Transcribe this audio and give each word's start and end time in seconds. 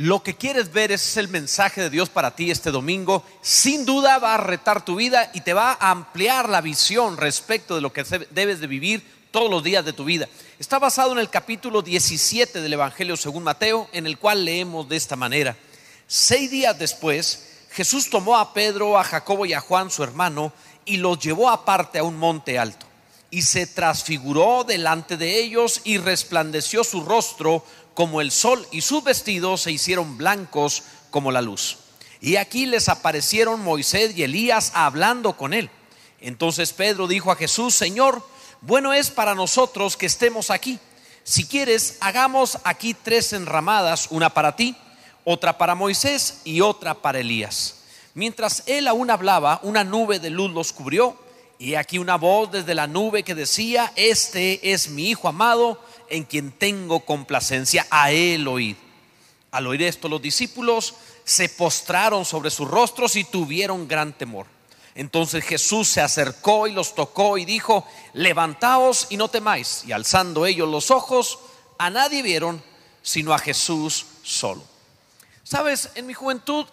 lo 0.00 0.22
que 0.22 0.34
quieres 0.34 0.72
ver 0.72 0.92
es 0.92 1.18
el 1.18 1.28
mensaje 1.28 1.82
de 1.82 1.90
Dios 1.90 2.08
para 2.08 2.34
ti 2.34 2.50
este 2.50 2.70
domingo, 2.70 3.22
sin 3.42 3.84
duda 3.84 4.18
va 4.18 4.34
a 4.34 4.38
retar 4.38 4.82
tu 4.82 4.96
vida 4.96 5.30
y 5.34 5.42
te 5.42 5.52
va 5.52 5.76
a 5.78 5.90
ampliar 5.90 6.48
la 6.48 6.62
visión 6.62 7.18
respecto 7.18 7.74
de 7.74 7.82
lo 7.82 7.92
que 7.92 8.04
debes 8.30 8.60
de 8.60 8.66
vivir 8.66 9.04
todos 9.30 9.50
los 9.50 9.62
días 9.62 9.84
de 9.84 9.92
tu 9.92 10.04
vida. 10.04 10.26
Está 10.58 10.78
basado 10.78 11.12
en 11.12 11.18
el 11.18 11.28
capítulo 11.28 11.82
17 11.82 12.62
del 12.62 12.72
Evangelio 12.72 13.14
según 13.14 13.42
Mateo, 13.42 13.90
en 13.92 14.06
el 14.06 14.16
cual 14.16 14.42
leemos 14.42 14.88
de 14.88 14.96
esta 14.96 15.16
manera. 15.16 15.54
Seis 16.06 16.50
días 16.50 16.78
después, 16.78 17.58
Jesús 17.70 18.08
tomó 18.08 18.38
a 18.38 18.54
Pedro, 18.54 18.98
a 18.98 19.04
Jacobo 19.04 19.44
y 19.44 19.52
a 19.52 19.60
Juan, 19.60 19.90
su 19.90 20.02
hermano, 20.02 20.54
y 20.86 20.96
los 20.96 21.18
llevó 21.18 21.50
aparte 21.50 21.98
a 21.98 22.04
un 22.04 22.16
monte 22.16 22.58
alto. 22.58 22.86
Y 23.30 23.42
se 23.42 23.66
transfiguró 23.66 24.64
delante 24.64 25.18
de 25.18 25.38
ellos 25.38 25.82
y 25.84 25.98
resplandeció 25.98 26.84
su 26.84 27.04
rostro 27.04 27.62
como 28.00 28.22
el 28.22 28.30
sol 28.30 28.66
y 28.70 28.80
sus 28.80 29.04
vestidos 29.04 29.60
se 29.60 29.72
hicieron 29.72 30.16
blancos 30.16 30.84
como 31.10 31.30
la 31.30 31.42
luz. 31.42 31.76
Y 32.22 32.36
aquí 32.36 32.64
les 32.64 32.88
aparecieron 32.88 33.62
Moisés 33.62 34.16
y 34.16 34.22
Elías 34.22 34.72
hablando 34.74 35.36
con 35.36 35.52
él. 35.52 35.68
Entonces 36.18 36.72
Pedro 36.72 37.06
dijo 37.06 37.30
a 37.30 37.36
Jesús, 37.36 37.74
Señor, 37.74 38.26
bueno 38.62 38.94
es 38.94 39.10
para 39.10 39.34
nosotros 39.34 39.98
que 39.98 40.06
estemos 40.06 40.48
aquí. 40.48 40.78
Si 41.24 41.44
quieres, 41.44 41.98
hagamos 42.00 42.56
aquí 42.64 42.94
tres 42.94 43.34
enramadas, 43.34 44.06
una 44.08 44.30
para 44.30 44.56
ti, 44.56 44.74
otra 45.24 45.58
para 45.58 45.74
Moisés 45.74 46.40
y 46.44 46.62
otra 46.62 46.94
para 46.94 47.18
Elías. 47.18 47.82
Mientras 48.14 48.62
él 48.64 48.88
aún 48.88 49.10
hablaba, 49.10 49.60
una 49.62 49.84
nube 49.84 50.20
de 50.20 50.30
luz 50.30 50.50
los 50.50 50.72
cubrió 50.72 51.18
y 51.60 51.74
aquí 51.74 51.98
una 51.98 52.16
voz 52.16 52.50
desde 52.50 52.74
la 52.74 52.86
nube 52.86 53.22
que 53.22 53.34
decía, 53.34 53.92
este 53.94 54.72
es 54.72 54.88
mi 54.88 55.10
Hijo 55.10 55.28
amado 55.28 55.78
en 56.08 56.24
quien 56.24 56.52
tengo 56.52 57.00
complacencia, 57.00 57.86
a 57.90 58.10
él 58.12 58.48
oíd. 58.48 58.76
Al 59.50 59.66
oír 59.66 59.82
esto 59.82 60.08
los 60.08 60.22
discípulos 60.22 60.94
se 61.22 61.50
postraron 61.50 62.24
sobre 62.24 62.50
sus 62.50 62.66
rostros 62.66 63.14
y 63.14 63.24
tuvieron 63.24 63.86
gran 63.86 64.14
temor. 64.14 64.46
Entonces 64.94 65.44
Jesús 65.44 65.86
se 65.86 66.00
acercó 66.00 66.66
y 66.66 66.72
los 66.72 66.94
tocó 66.94 67.36
y 67.36 67.44
dijo, 67.44 67.86
levantaos 68.14 69.08
y 69.10 69.18
no 69.18 69.28
temáis. 69.28 69.84
Y 69.86 69.92
alzando 69.92 70.46
ellos 70.46 70.66
los 70.66 70.90
ojos, 70.90 71.40
a 71.76 71.90
nadie 71.90 72.22
vieron 72.22 72.62
sino 73.02 73.34
a 73.34 73.38
Jesús 73.38 74.06
solo. 74.22 74.62
Sabes, 75.44 75.90
en 75.94 76.06
mi 76.06 76.14
juventud 76.14 76.64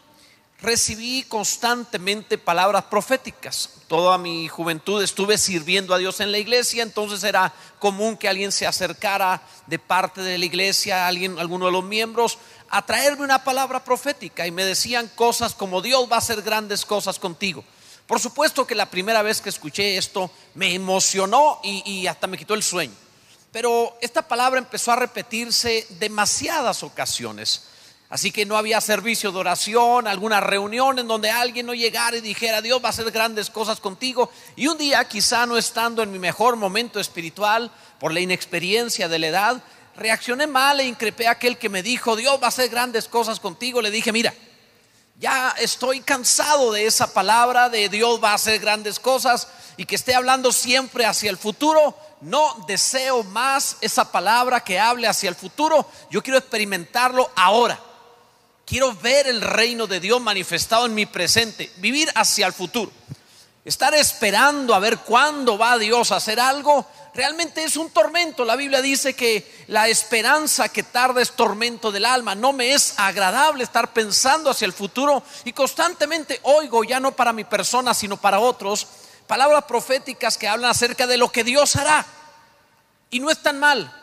recibí 0.60 1.24
constantemente 1.24 2.38
palabras 2.38 2.86
proféticas. 2.86 3.70
Toda 3.88 4.18
mi 4.18 4.48
juventud 4.48 5.02
estuve 5.02 5.38
sirviendo 5.38 5.94
a 5.94 5.98
Dios 5.98 6.20
en 6.20 6.32
la 6.32 6.40
iglesia, 6.40 6.84
entonces 6.84 7.24
era 7.24 7.54
común 7.80 8.18
que 8.18 8.28
alguien 8.28 8.52
se 8.52 8.66
acercara 8.66 9.42
de 9.68 9.80
parte 9.80 10.22
de 10.22 10.38
la 10.38 10.46
iglesia, 10.46 11.08
alguien, 11.08 11.38
alguno 11.38 11.68
de 11.68 11.72
los 11.72 11.84
miembros, 11.84 12.40
a 12.70 12.86
traerme 12.86 13.24
una 13.24 13.44
palabra 13.44 13.84
profética 13.84 14.48
y 14.48 14.52
me 14.52 14.66
decían 14.66 15.10
cosas 15.16 15.54
como 15.54 15.82
Dios 15.82 16.08
va 16.12 16.16
a 16.16 16.20
hacer 16.20 16.42
grandes 16.42 16.86
cosas 16.86 17.20
contigo. 17.20 17.64
Por 18.08 18.20
supuesto 18.20 18.66
que 18.66 18.76
la 18.76 18.90
primera 18.90 19.22
vez 19.22 19.42
que 19.42 19.50
escuché 19.50 19.98
esto 19.98 20.32
me 20.56 20.74
emocionó 20.74 21.60
y, 21.64 21.84
y 21.86 22.08
hasta 22.08 22.28
me 22.28 22.38
quitó 22.38 22.56
el 22.56 22.64
sueño. 22.64 22.94
Pero 23.52 23.98
esta 24.02 24.28
palabra 24.28 24.60
empezó 24.60 24.92
a 24.92 24.98
repetirse 24.98 25.86
demasiadas 26.00 26.84
ocasiones. 26.84 27.64
Así 28.10 28.32
que 28.32 28.46
no 28.46 28.56
había 28.56 28.80
servicio 28.80 29.32
de 29.34 29.40
oración, 29.40 30.08
alguna 30.08 30.40
reunión 30.40 30.98
en 30.98 31.08
donde 31.08 31.30
alguien 31.30 31.66
no 31.66 31.74
llegara 31.74 32.16
y 32.16 32.22
dijera, 32.22 32.62
Dios 32.62 32.82
va 32.82 32.88
a 32.88 32.90
hacer 32.90 33.12
grandes 33.12 33.50
cosas 33.50 33.82
contigo. 33.82 34.32
Y 34.56 34.68
un 34.68 34.78
día, 34.78 35.04
quizá 35.06 35.46
no 35.46 35.58
estando 35.58 36.02
en 36.02 36.12
mi 36.12 36.20
mejor 36.20 36.56
momento 36.56 37.02
espiritual, 37.02 37.70
por 38.00 38.14
la 38.14 38.20
inexperiencia 38.20 39.10
de 39.10 39.20
la 39.20 39.28
edad, 39.28 39.64
reaccioné 39.96 40.48
mal 40.48 40.80
e 40.80 40.86
increpé 40.86 41.28
a 41.28 41.32
aquel 41.32 41.58
que 41.58 41.70
me 41.70 41.84
dijo, 41.84 42.16
Dios 42.16 42.40
va 42.42 42.46
a 42.46 42.50
hacer 42.50 42.70
grandes 42.70 43.08
cosas 43.08 43.40
contigo. 43.40 43.82
Le 43.82 43.92
dije, 43.92 44.14
mira, 44.14 44.34
ya 45.20 45.56
estoy 45.60 46.02
cansado 46.02 46.72
de 46.72 46.86
esa 46.86 47.12
palabra 47.14 47.70
de 47.70 47.90
Dios 47.90 48.24
va 48.24 48.32
a 48.32 48.36
hacer 48.36 48.60
grandes 48.60 49.00
cosas 49.00 49.48
y 49.76 49.86
que 49.86 49.96
esté 49.96 50.14
hablando 50.14 50.52
siempre 50.52 51.06
hacia 51.06 51.30
el 51.30 51.38
futuro. 51.38 51.98
No 52.22 52.64
deseo 52.68 53.24
más 53.24 53.78
esa 53.82 54.12
palabra 54.12 54.64
que 54.64 54.80
hable 54.80 55.08
hacia 55.08 55.30
el 55.30 55.36
futuro. 55.36 55.90
Yo 56.10 56.22
quiero 56.22 56.38
experimentarlo 56.38 57.30
ahora. 57.36 57.80
Quiero 58.68 58.94
ver 58.96 59.28
el 59.28 59.40
reino 59.40 59.88
de 59.88 60.02
Dios 60.02 60.20
manifestado 60.20 60.88
en 60.88 60.94
mi 60.94 61.06
presente, 61.06 61.72
vivir 61.78 62.12
hacia 62.16 62.48
el 62.48 62.52
futuro. 62.52 62.92
Estar 63.64 63.94
esperando 63.94 64.76
a 64.76 64.80
ver 64.80 64.98
cuándo 64.98 65.58
va 65.58 65.78
Dios 65.78 66.12
a 66.12 66.18
hacer 66.18 66.38
algo, 66.38 66.86
realmente 67.14 67.64
es 67.64 67.78
un 67.78 67.92
tormento. 67.92 68.44
La 68.44 68.58
Biblia 68.58 68.82
dice 68.82 69.14
que 69.14 69.64
la 69.68 69.88
esperanza 69.88 70.68
que 70.68 70.84
tarda 70.84 71.22
es 71.22 71.32
tormento 71.32 71.94
del 71.94 72.04
alma. 72.04 72.36
No 72.36 72.52
me 72.52 72.74
es 72.74 72.96
agradable 72.98 73.64
estar 73.64 73.94
pensando 73.94 74.50
hacia 74.50 74.66
el 74.66 74.74
futuro 74.74 75.24
y 75.46 75.54
constantemente 75.54 76.42
oigo, 76.44 76.84
ya 76.84 77.00
no 77.00 77.14
para 77.14 77.32
mi 77.32 77.46
persona, 77.46 77.94
sino 77.94 78.18
para 78.18 78.42
otros, 78.42 78.86
palabras 79.28 79.64
proféticas 79.64 80.38
que 80.38 80.50
hablan 80.50 80.72
acerca 80.72 81.08
de 81.08 81.16
lo 81.16 81.32
que 81.32 81.46
Dios 81.46 81.78
hará. 81.78 82.06
Y 83.12 83.22
no 83.22 83.30
es 83.30 83.42
tan 83.42 83.62
mal. 83.62 83.94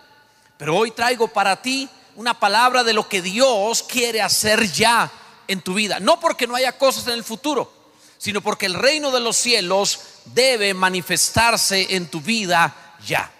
Pero 0.56 0.74
hoy 0.74 0.90
traigo 0.92 1.28
para 1.28 1.60
ti 1.60 1.86
una 2.16 2.38
palabra 2.38 2.84
de 2.84 2.92
lo 2.92 3.08
que 3.08 3.22
Dios 3.22 3.82
quiere 3.82 4.22
hacer 4.22 4.70
ya 4.70 5.10
en 5.48 5.60
tu 5.60 5.74
vida. 5.74 6.00
No 6.00 6.20
porque 6.20 6.46
no 6.46 6.54
haya 6.54 6.76
cosas 6.78 7.06
en 7.06 7.14
el 7.14 7.24
futuro, 7.24 7.72
sino 8.18 8.40
porque 8.40 8.66
el 8.66 8.74
reino 8.74 9.10
de 9.10 9.20
los 9.20 9.36
cielos 9.36 10.00
debe 10.26 10.74
manifestarse 10.74 11.94
en 11.94 12.08
tu 12.08 12.20
vida 12.20 12.74
ya. 13.06 13.30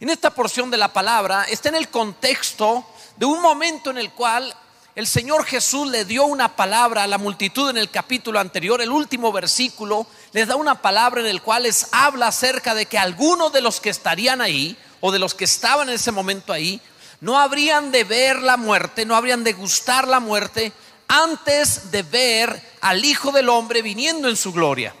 En 0.00 0.10
esta 0.10 0.30
porción 0.30 0.70
de 0.70 0.76
la 0.76 0.92
palabra 0.92 1.44
está 1.44 1.68
en 1.68 1.74
el 1.74 1.88
contexto 1.88 2.84
de 3.16 3.26
un 3.26 3.40
momento 3.40 3.90
en 3.90 3.98
el 3.98 4.12
cual 4.12 4.54
el 4.94 5.06
Señor 5.06 5.44
Jesús 5.44 5.88
le 5.88 6.04
dio 6.04 6.26
una 6.26 6.56
palabra 6.56 7.04
a 7.04 7.06
la 7.06 7.18
multitud 7.18 7.70
en 7.70 7.78
el 7.78 7.88
capítulo 7.88 8.40
anterior, 8.40 8.80
el 8.80 8.90
último 8.90 9.30
versículo, 9.32 10.06
les 10.32 10.48
da 10.48 10.56
una 10.56 10.82
palabra 10.82 11.20
en 11.20 11.26
el 11.26 11.40
cual 11.40 11.62
les 11.62 11.86
habla 11.92 12.28
acerca 12.28 12.74
de 12.74 12.86
que 12.86 12.98
algunos 12.98 13.52
de 13.52 13.60
los 13.60 13.80
que 13.80 13.90
estarían 13.90 14.40
ahí 14.40 14.76
o 15.00 15.12
de 15.12 15.20
los 15.20 15.34
que 15.34 15.44
estaban 15.44 15.88
en 15.88 15.94
ese 15.94 16.10
momento 16.10 16.52
ahí 16.52 16.80
no 17.20 17.38
habrían 17.38 17.90
de 17.90 18.04
ver 18.04 18.40
la 18.42 18.56
muerte, 18.56 19.04
no 19.04 19.16
habrían 19.16 19.44
de 19.44 19.52
gustar 19.52 20.06
la 20.06 20.20
muerte 20.20 20.72
antes 21.08 21.90
de 21.90 22.02
ver 22.02 22.62
al 22.80 23.04
Hijo 23.04 23.32
del 23.32 23.48
Hombre 23.48 23.82
viniendo 23.82 24.28
en 24.28 24.36
su 24.36 24.52
gloria. 24.52 24.94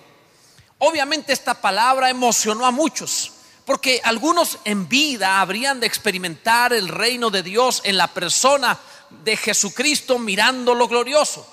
Obviamente 0.78 1.32
esta 1.32 1.54
palabra 1.54 2.10
emocionó 2.10 2.66
a 2.66 2.70
muchos, 2.70 3.32
porque 3.64 4.00
algunos 4.02 4.58
en 4.64 4.88
vida 4.88 5.40
habrían 5.40 5.80
de 5.80 5.86
experimentar 5.86 6.72
el 6.72 6.88
reino 6.88 7.30
de 7.30 7.42
Dios 7.42 7.82
en 7.84 7.96
la 7.96 8.08
persona 8.08 8.78
de 9.10 9.36
Jesucristo 9.36 10.18
mirando 10.18 10.74
lo 10.74 10.88
glorioso. 10.88 11.46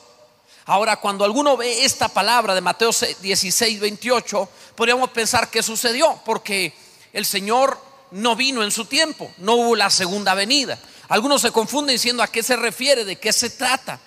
Ahora, 0.67 0.97
cuando 0.97 1.23
alguno 1.23 1.57
ve 1.57 1.85
esta 1.85 2.07
palabra 2.07 2.55
de 2.55 2.61
Mateo 2.61 2.89
16, 3.21 3.79
28, 3.79 4.49
podríamos 4.75 5.11
pensar 5.11 5.49
que 5.49 5.61
sucedió, 5.61 6.19
porque 6.25 6.73
el 7.13 7.25
Señor 7.25 7.79
no 8.15 8.35
vino 8.35 8.63
en 8.63 8.71
su 8.71 8.85
tiempo, 8.85 9.33
no 9.39 9.55
hubo 9.55 9.75
la 9.75 9.89
segunda 9.89 10.33
venida. 10.33 10.79
Algunos 11.09 11.41
se 11.41 11.51
confunden 11.51 11.95
diciendo 11.95 12.23
a 12.23 12.27
qué 12.27 12.43
se 12.43 12.55
refiere, 12.55 13.03
de 13.03 13.17
qué 13.17 13.33
se 13.33 13.49
trata. 13.49 13.99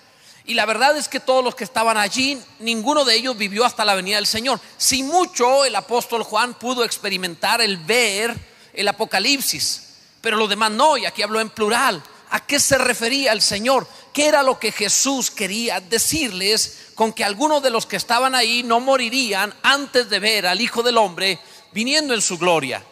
Y 0.45 0.55
la 0.55 0.65
verdad 0.65 0.97
es 0.97 1.07
que 1.07 1.19
todos 1.19 1.43
los 1.43 1.53
que 1.53 1.63
estaban 1.63 1.95
allí, 1.95 2.41
ninguno 2.57 3.05
de 3.05 3.15
ellos 3.15 3.37
vivió 3.37 3.65
hasta 3.65 3.85
la 3.85 3.93
venida 3.93 4.15
del 4.15 4.25
Señor. 4.25 4.59
Si 4.77 5.03
mucho 5.03 5.63
el 5.63 5.75
apóstol 5.75 6.23
Juan 6.23 6.55
pudo 6.55 6.83
experimentar 6.83 7.61
el 7.61 7.77
ver 7.77 8.35
el 8.73 8.87
Apocalipsis, 8.87 9.89
pero 10.21 10.37
los 10.37 10.49
demás 10.49 10.71
no, 10.71 10.97
y 10.97 11.05
aquí 11.05 11.21
habló 11.21 11.39
en 11.39 11.51
plural. 11.51 12.01
¿A 12.31 12.45
qué 12.45 12.59
se 12.59 12.79
refería 12.79 13.31
el 13.31 13.43
Señor? 13.43 13.87
¿Qué 14.11 14.25
era 14.27 14.41
lo 14.41 14.57
que 14.57 14.71
Jesús 14.71 15.29
quería 15.29 15.79
decirles 15.81 16.89
con 16.95 17.13
que 17.13 17.23
algunos 17.23 17.61
de 17.61 17.69
los 17.69 17.85
que 17.85 17.97
estaban 17.97 18.33
ahí 18.33 18.63
no 18.63 18.79
morirían 18.79 19.53
antes 19.61 20.09
de 20.09 20.19
ver 20.19 20.47
al 20.47 20.61
Hijo 20.61 20.81
del 20.81 20.97
Hombre 20.97 21.39
viniendo 21.73 22.15
en 22.15 22.21
su 22.23 22.39
gloria? 22.39 22.83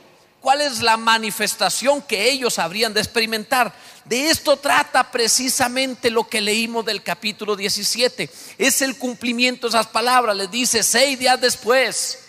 Cuál 0.48 0.62
es 0.62 0.80
la 0.80 0.96
manifestación 0.96 2.02
que 2.02 2.32
ellos 2.32 2.58
habrían 2.58 2.94
de 2.94 3.02
experimentar. 3.02 3.74
De 4.06 4.30
esto 4.30 4.56
trata 4.56 5.12
precisamente 5.12 6.10
lo 6.10 6.30
que 6.30 6.40
leímos 6.40 6.86
del 6.86 7.04
capítulo 7.04 7.58
17. 7.58 8.30
Es 8.58 8.82
el 8.82 8.98
cumplimiento 8.98 9.68
de 9.68 9.72
esas 9.72 9.88
palabras. 9.88 10.38
Les 10.38 10.50
dice, 10.50 10.84
seis 10.84 11.20
días 11.20 11.42
después, 11.42 12.20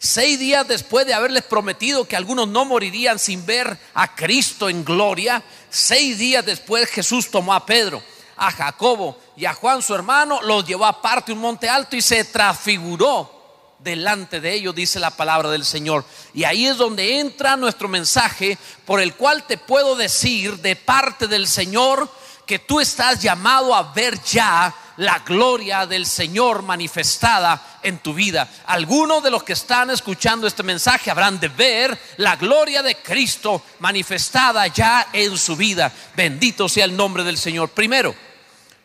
seis 0.00 0.40
días 0.40 0.66
después 0.66 1.06
de 1.06 1.14
haberles 1.14 1.44
prometido 1.44 2.04
que 2.04 2.16
algunos 2.16 2.48
no 2.48 2.64
morirían 2.64 3.20
sin 3.20 3.46
ver 3.46 3.78
a 3.94 4.12
Cristo 4.16 4.68
en 4.68 4.84
gloria, 4.84 5.40
seis 5.70 6.18
días 6.18 6.44
después 6.44 6.90
Jesús 6.90 7.30
tomó 7.30 7.54
a 7.54 7.64
Pedro, 7.64 8.02
a 8.36 8.50
Jacobo 8.50 9.16
y 9.36 9.44
a 9.44 9.54
Juan 9.54 9.82
su 9.82 9.94
hermano, 9.94 10.42
los 10.42 10.66
llevó 10.66 10.84
aparte 10.84 11.30
un 11.30 11.38
monte 11.38 11.68
alto 11.68 11.94
y 11.94 12.02
se 12.02 12.24
transfiguró 12.24 13.37
delante 13.78 14.40
de 14.40 14.54
ellos, 14.54 14.74
dice 14.74 14.98
la 14.98 15.10
palabra 15.10 15.50
del 15.50 15.64
Señor. 15.64 16.04
Y 16.34 16.44
ahí 16.44 16.66
es 16.66 16.76
donde 16.76 17.20
entra 17.20 17.56
nuestro 17.56 17.88
mensaje 17.88 18.58
por 18.84 19.00
el 19.00 19.14
cual 19.14 19.44
te 19.44 19.58
puedo 19.58 19.96
decir 19.96 20.58
de 20.58 20.76
parte 20.76 21.26
del 21.26 21.46
Señor 21.46 22.10
que 22.46 22.58
tú 22.58 22.80
estás 22.80 23.20
llamado 23.20 23.74
a 23.74 23.92
ver 23.92 24.20
ya 24.22 24.74
la 24.96 25.20
gloria 25.20 25.86
del 25.86 26.06
Señor 26.06 26.62
manifestada 26.62 27.78
en 27.82 27.98
tu 27.98 28.14
vida. 28.14 28.48
Algunos 28.66 29.22
de 29.22 29.30
los 29.30 29.44
que 29.44 29.52
están 29.52 29.90
escuchando 29.90 30.46
este 30.46 30.62
mensaje 30.62 31.10
habrán 31.10 31.38
de 31.38 31.48
ver 31.48 31.96
la 32.16 32.36
gloria 32.36 32.82
de 32.82 32.96
Cristo 32.96 33.62
manifestada 33.78 34.66
ya 34.66 35.08
en 35.12 35.36
su 35.38 35.56
vida. 35.56 35.92
Bendito 36.16 36.68
sea 36.68 36.84
el 36.86 36.96
nombre 36.96 37.22
del 37.22 37.38
Señor. 37.38 37.68
Primero, 37.68 38.14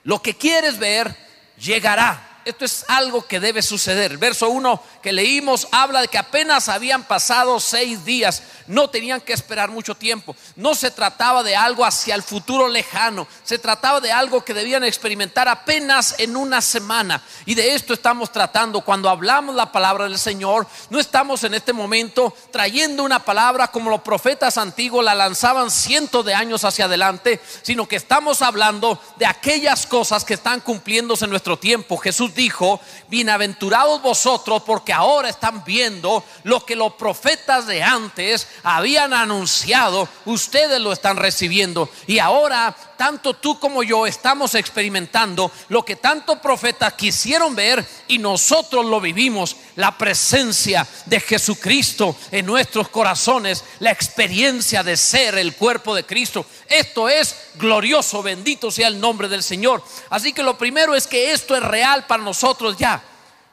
Lo 0.03 0.21
que 0.21 0.35
quieres 0.35 0.77
ver 0.77 1.15
llegará 1.57 2.32
esto 2.45 2.65
es 2.65 2.85
algo 2.87 3.25
que 3.25 3.39
debe 3.39 3.61
suceder. 3.61 4.11
El 4.11 4.17
verso 4.17 4.49
1 4.49 4.81
que 5.01 5.11
leímos 5.11 5.67
habla 5.71 6.01
de 6.01 6.07
que 6.07 6.17
apenas 6.17 6.69
habían 6.69 7.03
pasado 7.03 7.59
seis 7.59 8.05
días, 8.05 8.43
no 8.67 8.89
tenían 8.89 9.21
que 9.21 9.33
esperar 9.33 9.69
mucho 9.69 9.95
tiempo. 9.95 10.35
No 10.55 10.75
se 10.75 10.91
trataba 10.91 11.43
de 11.43 11.55
algo 11.55 11.85
hacia 11.85 12.15
el 12.15 12.23
futuro 12.23 12.67
lejano, 12.67 13.27
se 13.43 13.57
trataba 13.57 13.99
de 13.99 14.11
algo 14.11 14.43
que 14.43 14.53
debían 14.53 14.83
experimentar 14.83 15.47
apenas 15.47 16.15
en 16.19 16.35
una 16.35 16.61
semana. 16.61 17.21
Y 17.45 17.55
de 17.55 17.75
esto 17.75 17.93
estamos 17.93 18.31
tratando. 18.31 18.81
Cuando 18.81 19.09
hablamos 19.09 19.55
la 19.55 19.71
palabra 19.71 20.05
del 20.05 20.17
Señor, 20.17 20.67
no 20.89 20.99
estamos 20.99 21.43
en 21.43 21.53
este 21.53 21.73
momento 21.73 22.35
trayendo 22.51 23.03
una 23.03 23.19
palabra 23.19 23.67
como 23.67 23.89
los 23.89 24.01
profetas 24.01 24.57
antiguos 24.57 25.03
la 25.03 25.15
lanzaban 25.15 25.69
cientos 25.69 26.25
de 26.25 26.33
años 26.33 26.63
hacia 26.63 26.85
adelante, 26.85 27.41
sino 27.61 27.87
que 27.87 27.95
estamos 27.95 28.41
hablando 28.41 29.01
de 29.17 29.25
aquellas 29.25 29.85
cosas 29.85 30.23
que 30.23 30.35
están 30.35 30.61
cumpliéndose 30.61 31.25
en 31.25 31.31
nuestro 31.31 31.57
tiempo. 31.57 31.97
Jesús 31.97 32.32
dijo, 32.35 32.79
bienaventurados 33.09 34.01
vosotros 34.01 34.63
porque 34.63 34.93
ahora 34.93 35.29
están 35.29 35.63
viendo 35.63 36.23
lo 36.43 36.65
que 36.65 36.75
los 36.75 36.93
profetas 36.93 37.67
de 37.67 37.83
antes 37.83 38.47
habían 38.63 39.13
anunciado, 39.13 40.07
ustedes 40.25 40.79
lo 40.79 40.91
están 40.91 41.17
recibiendo. 41.17 41.89
Y 42.07 42.19
ahora 42.19 42.75
tanto 42.97 43.33
tú 43.33 43.59
como 43.59 43.83
yo 43.83 44.05
estamos 44.05 44.55
experimentando 44.55 45.51
lo 45.69 45.83
que 45.83 45.95
tantos 45.95 46.39
profetas 46.39 46.93
quisieron 46.93 47.55
ver 47.55 47.85
y 48.07 48.17
nosotros 48.17 48.85
lo 48.85 49.01
vivimos, 49.01 49.55
la 49.75 49.97
presencia 49.97 50.87
de 51.05 51.19
Jesucristo 51.19 52.15
en 52.31 52.45
nuestros 52.45 52.89
corazones, 52.89 53.63
la 53.79 53.91
experiencia 53.91 54.83
de 54.83 54.97
ser 54.97 55.37
el 55.37 55.55
cuerpo 55.55 55.95
de 55.95 56.05
Cristo. 56.05 56.45
Esto 56.67 57.09
es 57.09 57.35
glorioso, 57.55 58.23
bendito 58.23 58.71
sea 58.71 58.87
el 58.87 58.99
nombre 58.99 59.27
del 59.27 59.43
Señor. 59.43 59.83
Así 60.09 60.33
que 60.33 60.43
lo 60.43 60.57
primero 60.57 60.95
es 60.95 61.07
que 61.07 61.31
esto 61.31 61.55
es 61.55 61.63
real 61.63 62.05
para 62.05 62.23
nosotros 62.23 62.77
ya. 62.77 63.01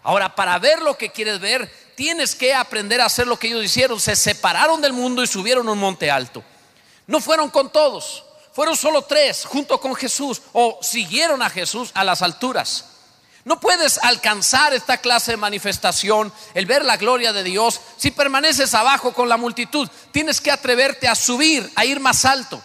Ahora, 0.03 0.35
para 0.35 0.59
ver 0.59 0.81
lo 0.81 0.97
que 0.97 1.11
quieres 1.11 1.41
ver, 1.41 1.71
tienes 1.95 2.35
que 2.35 2.55
aprender 2.55 3.01
a 3.01 3.07
hacer 3.07 3.27
lo 3.27 3.39
que 3.39 3.49
ellos 3.49 3.65
hicieron. 3.65 4.01
Se 4.01 4.17
separaron 4.17 4.81
del 4.81 4.93
mundo 4.93 5.23
y 5.23 5.27
subieron 5.27 5.69
a 5.69 5.73
un 5.73 5.79
monte 5.79 6.11
alto. 6.11 6.43
No 7.07 7.21
fueron 7.21 7.51
con 7.51 7.71
todos 7.71 8.25
fueron 8.53 8.77
solo 8.77 9.03
tres 9.03 9.45
junto 9.45 9.81
con 9.81 9.95
Jesús 9.95 10.43
o 10.53 10.79
siguieron 10.83 11.43
a 11.43 11.51
Jesús 11.51 11.91
a 11.95 12.05
las 12.05 12.23
alturas. 12.23 12.87
No 13.45 13.59
puedes 13.59 13.99
alcanzar 14.03 14.75
esta 14.75 14.99
clase 14.99 15.33
de 15.33 15.37
manifestación, 15.39 16.33
el 16.55 16.67
ver 16.67 16.85
la 16.85 16.99
gloria 16.99 17.33
de 17.33 17.43
Dios, 17.43 17.81
si 17.97 18.11
permaneces 18.11 18.75
abajo 18.75 19.13
con 19.15 19.29
la 19.29 19.39
multitud. 19.39 19.89
Tienes 20.13 20.41
que 20.41 20.51
atreverte 20.51 21.09
a 21.09 21.15
subir, 21.15 21.71
a 21.75 21.85
ir 21.85 22.01
más 22.01 22.25
alto. 22.27 22.63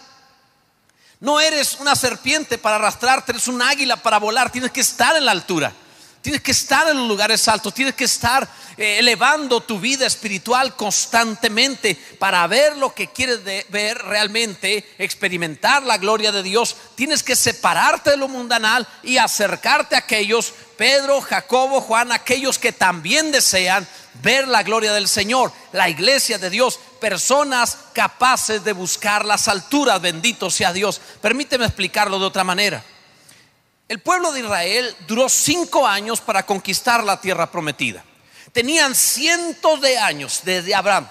No 1.20 1.40
eres 1.40 1.78
una 1.80 1.96
serpiente 1.96 2.58
para 2.58 2.76
arrastrarte, 2.76 3.32
eres 3.32 3.48
un 3.48 3.62
águila 3.62 3.96
para 3.96 4.18
volar, 4.18 4.52
tienes 4.52 4.70
que 4.70 4.82
estar 4.82 5.16
en 5.16 5.24
la 5.24 5.32
altura. 5.32 5.72
Tienes 6.26 6.42
que 6.42 6.50
estar 6.50 6.88
en 6.88 6.96
los 6.96 7.06
lugares 7.06 7.46
altos, 7.46 7.72
tienes 7.72 7.94
que 7.94 8.02
estar 8.02 8.48
eh, 8.76 8.98
elevando 8.98 9.60
tu 9.60 9.78
vida 9.78 10.08
espiritual 10.08 10.74
constantemente 10.74 11.94
para 12.18 12.44
ver 12.48 12.76
lo 12.76 12.92
que 12.92 13.12
quieres 13.12 13.44
ver 13.44 13.98
realmente, 13.98 14.92
experimentar 14.98 15.84
la 15.84 15.98
gloria 15.98 16.32
de 16.32 16.42
Dios. 16.42 16.74
Tienes 16.96 17.22
que 17.22 17.36
separarte 17.36 18.10
de 18.10 18.16
lo 18.16 18.26
mundanal 18.26 18.88
y 19.04 19.18
acercarte 19.18 19.94
a 19.94 19.98
aquellos, 19.98 20.52
Pedro, 20.76 21.20
Jacobo, 21.20 21.80
Juan, 21.80 22.10
aquellos 22.10 22.58
que 22.58 22.72
también 22.72 23.30
desean 23.30 23.86
ver 24.14 24.48
la 24.48 24.64
gloria 24.64 24.92
del 24.92 25.06
Señor, 25.06 25.52
la 25.70 25.88
iglesia 25.88 26.38
de 26.38 26.50
Dios, 26.50 26.80
personas 27.00 27.78
capaces 27.92 28.64
de 28.64 28.72
buscar 28.72 29.24
las 29.24 29.46
alturas, 29.46 30.00
bendito 30.00 30.50
sea 30.50 30.72
Dios. 30.72 31.00
Permíteme 31.20 31.66
explicarlo 31.66 32.18
de 32.18 32.26
otra 32.26 32.42
manera. 32.42 32.82
El 33.88 34.00
pueblo 34.00 34.32
de 34.32 34.40
Israel 34.40 34.96
duró 35.06 35.28
cinco 35.28 35.86
años 35.86 36.20
para 36.20 36.44
conquistar 36.44 37.04
la 37.04 37.20
tierra 37.20 37.52
prometida. 37.52 38.04
Tenían 38.52 38.96
cientos 38.96 39.80
de 39.80 39.96
años 39.96 40.40
desde 40.42 40.74
Abraham. 40.74 41.08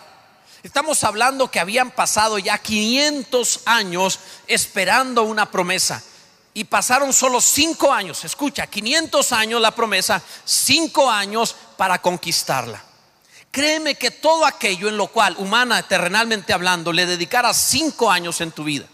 Estamos 0.62 1.02
hablando 1.06 1.50
que 1.50 1.62
habían 1.62 1.92
pasado 1.92 2.38
ya 2.38 2.58
500 2.58 3.62
años 3.66 4.20
esperando 4.48 5.24
una 5.24 5.50
promesa. 5.50 6.04
Y 6.54 6.66
pasaron 6.66 7.14
solo 7.14 7.40
cinco 7.40 7.94
años, 7.94 8.26
escucha, 8.26 8.68
500 8.68 9.32
años 9.32 9.62
la 9.62 9.72
promesa, 9.72 10.22
cinco 10.44 11.10
años 11.10 11.56
para 11.78 12.02
conquistarla. 12.02 12.84
Créeme 13.52 13.96
que 13.96 14.12
todo 14.12 14.46
aquello 14.46 14.90
en 14.90 14.98
lo 14.98 15.08
cual, 15.08 15.36
humana, 15.38 15.88
terrenalmente 15.88 16.52
hablando, 16.52 16.92
le 16.92 17.06
dedicaras 17.06 17.56
cinco 17.56 18.12
años 18.12 18.42
en 18.42 18.52
tu 18.52 18.66
vida 18.66 18.86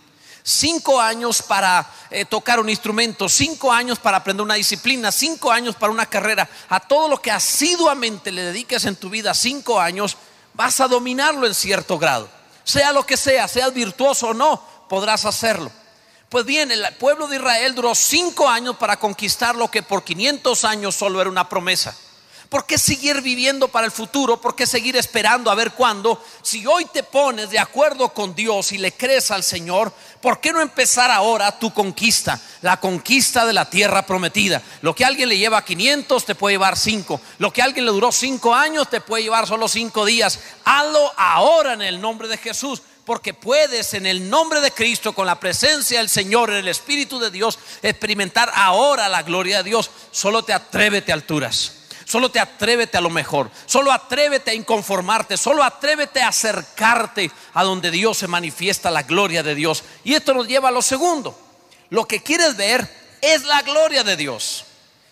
cinco 0.44 1.00
años 1.00 1.42
para 1.42 1.90
eh, 2.10 2.26
tocar 2.26 2.60
un 2.60 2.70
instrumento, 2.70 3.30
cinco 3.30 3.72
años 3.72 4.00
para 4.00 4.18
aprender 4.18 4.44
una 4.44 4.56
disciplina, 4.56 5.12
cinco 5.12 5.52
años 5.52 5.76
para 5.76 5.92
una 5.92 6.06
carrera, 6.06 6.50
a 6.70 6.80
todo 6.80 7.08
lo 7.08 7.22
que 7.22 7.32
asiduamente 7.32 8.32
le 8.32 8.44
dediques 8.44 8.86
en 8.86 8.96
tu 8.96 9.10
vida, 9.10 9.34
cinco 9.34 9.80
años, 9.80 10.18
vas 10.54 10.80
a 10.80 10.88
dominarlo 10.88 11.48
en 11.48 11.54
cierto 11.54 11.98
grado. 11.98 12.30
Sea 12.64 12.94
lo 12.94 13.06
que 13.06 13.18
sea, 13.18 13.48
seas 13.48 13.74
virtuoso 13.74 14.30
o 14.30 14.34
no, 14.34 14.62
podrás 14.88 15.26
hacerlo. 15.26 15.72
Pues 16.30 16.46
bien, 16.46 16.72
el 16.72 16.86
pueblo 16.98 17.28
de 17.28 17.36
Israel 17.36 17.76
duró 17.76 17.94
cinco 17.94 18.48
años 18.48 18.78
para 18.78 18.98
conquistar 18.98 19.56
lo 19.56 19.70
que 19.70 19.84
por 19.84 20.04
500 20.04 20.64
años 20.64 20.96
solo 20.96 21.20
era 21.20 21.30
una 21.30 21.50
promesa. 21.50 21.96
¿Por 22.52 22.66
qué 22.66 22.78
seguir 22.78 23.22
viviendo 23.22 23.70
para 23.70 23.86
el 23.86 23.94
futuro? 23.94 24.42
¿Por 24.42 24.58
qué 24.58 24.68
seguir 24.68 24.98
esperando 24.98 25.50
a 25.50 25.56
ver 25.56 25.72
cuándo? 25.72 26.22
Si 26.42 26.68
hoy 26.68 26.84
te 26.84 27.02
pones 27.02 27.50
de 27.50 27.58
acuerdo 27.58 28.10
con 28.10 28.36
Dios 28.36 28.74
y 28.74 28.78
le 28.78 28.92
crees 28.92 29.32
al 29.32 29.42
Señor, 29.42 29.94
¿por 30.20 30.42
qué 30.42 30.52
no 30.52 30.60
empezar 30.60 31.10
ahora 31.12 31.58
tu 31.58 31.74
conquista? 31.74 32.42
La 32.62 32.78
conquista 32.78 33.46
de 33.46 33.54
la 33.54 33.70
tierra 33.70 34.06
prometida. 34.06 34.62
Lo 34.82 34.94
que 34.94 35.06
a 35.06 35.08
alguien 35.08 35.30
le 35.30 35.38
lleva 35.38 35.64
500 35.64 36.26
te 36.26 36.36
puede 36.36 36.56
llevar 36.56 36.76
5. 36.76 37.22
Lo 37.38 37.54
que 37.54 37.62
a 37.62 37.64
alguien 37.64 37.86
le 37.86 37.92
duró 37.92 38.12
5 38.12 38.54
años 38.54 38.90
te 38.90 39.00
puede 39.00 39.24
llevar 39.24 39.48
solo 39.48 39.70
5 39.70 40.04
días. 40.04 40.38
Hazlo 40.66 41.14
ahora 41.16 41.72
en 41.72 41.82
el 41.82 42.02
nombre 42.02 42.28
de 42.28 42.36
Jesús 42.36 42.82
porque 43.06 43.34
puedes 43.34 43.94
en 43.94 44.06
el 44.06 44.30
nombre 44.30 44.60
de 44.60 44.72
Cristo, 44.72 45.14
con 45.14 45.26
la 45.26 45.40
presencia 45.40 46.00
del 46.00 46.10
Señor, 46.10 46.50
en 46.50 46.58
el 46.58 46.68
Espíritu 46.68 47.18
de 47.18 47.32
Dios, 47.32 47.58
experimentar 47.82 48.52
ahora 48.54 49.08
la 49.08 49.24
gloria 49.24 49.60
de 49.60 49.70
Dios. 49.70 49.90
Solo 50.12 50.44
te 50.44 50.52
atrévete 50.52 51.14
a 51.14 51.16
alturas. 51.16 51.78
Solo 52.12 52.30
te 52.30 52.42
atrévete 52.42 52.98
a 52.98 53.02
lo 53.02 53.10
mejor. 53.10 53.50
Solo 53.66 53.90
atrévete 53.90 54.52
a 54.52 54.54
inconformarte. 54.54 55.38
Solo 55.38 55.64
atrévete 55.64 56.22
a 56.22 56.28
acercarte 56.28 57.32
a 57.54 57.64
donde 57.64 57.90
Dios 57.90 58.18
se 58.18 58.28
manifiesta 58.28 58.92
la 58.92 59.04
gloria 59.04 59.44
de 59.44 59.56
Dios. 59.56 59.86
Y 60.04 60.14
esto 60.14 60.34
nos 60.34 60.46
lleva 60.46 60.68
a 60.68 60.74
lo 60.74 60.82
segundo. 60.82 61.40
Lo 61.90 62.06
que 62.10 62.22
quieres 62.22 62.58
ver 62.58 62.86
es 63.22 63.46
la 63.46 63.62
gloria 63.62 64.04
de 64.04 64.18
Dios. 64.18 64.66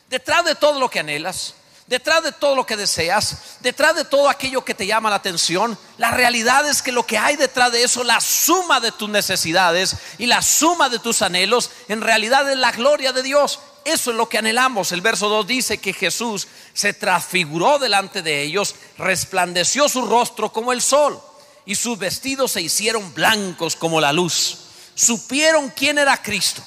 Detrás 0.09 0.43
de 0.43 0.55
todo 0.55 0.77
lo 0.77 0.89
que 0.89 0.99
anhelas, 0.99 1.53
detrás 1.87 2.21
de 2.21 2.33
todo 2.33 2.53
lo 2.53 2.65
que 2.65 2.75
deseas, 2.75 3.55
detrás 3.61 3.95
de 3.95 4.03
todo 4.03 4.27
aquello 4.27 4.65
que 4.65 4.73
te 4.73 4.85
llama 4.85 5.09
la 5.09 5.15
atención, 5.15 5.79
la 5.97 6.11
realidad 6.11 6.67
es 6.67 6.81
que 6.81 6.91
lo 6.91 7.05
que 7.05 7.17
hay 7.17 7.37
detrás 7.37 7.71
de 7.71 7.81
eso, 7.81 8.03
la 8.03 8.19
suma 8.19 8.81
de 8.81 8.91
tus 8.91 9.07
necesidades 9.07 9.95
y 10.17 10.25
la 10.25 10.41
suma 10.41 10.89
de 10.89 10.99
tus 10.99 11.21
anhelos, 11.21 11.71
en 11.87 12.01
realidad 12.01 12.51
es 12.51 12.57
la 12.57 12.73
gloria 12.73 13.13
de 13.13 13.23
Dios. 13.23 13.61
Eso 13.85 14.11
es 14.11 14.17
lo 14.17 14.29
que 14.29 14.37
anhelamos. 14.37 14.91
El 14.91 15.01
verso 15.01 15.29
2 15.29 15.47
dice 15.47 15.77
que 15.79 15.93
Jesús 15.93 16.47
se 16.73 16.93
transfiguró 16.93 17.79
delante 17.79 18.21
de 18.21 18.43
ellos, 18.43 18.75
resplandeció 18.97 19.89
su 19.89 20.05
rostro 20.05 20.51
como 20.51 20.71
el 20.71 20.81
sol 20.81 21.21
y 21.65 21.75
sus 21.75 21.97
vestidos 21.97 22.51
se 22.51 22.61
hicieron 22.61 23.13
blancos 23.13 23.75
como 23.75 24.01
la 24.01 24.11
luz. 24.11 24.57
Supieron 24.95 25.69
quién 25.69 25.97
era 25.97 26.21
Cristo. 26.21 26.63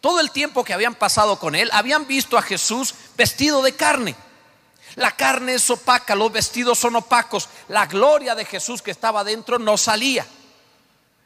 Todo 0.00 0.20
el 0.20 0.30
tiempo 0.30 0.64
que 0.64 0.72
habían 0.72 0.94
pasado 0.94 1.38
con 1.38 1.54
él, 1.54 1.68
habían 1.72 2.06
visto 2.06 2.38
a 2.38 2.42
Jesús 2.42 2.94
vestido 3.16 3.62
de 3.62 3.72
carne. 3.72 4.14
La 4.94 5.12
carne 5.12 5.54
es 5.54 5.68
opaca, 5.70 6.14
los 6.14 6.32
vestidos 6.32 6.78
son 6.78 6.96
opacos. 6.96 7.48
La 7.68 7.86
gloria 7.86 8.34
de 8.34 8.44
Jesús 8.44 8.80
que 8.80 8.90
estaba 8.90 9.24
dentro 9.24 9.58
no 9.58 9.76
salía 9.76 10.26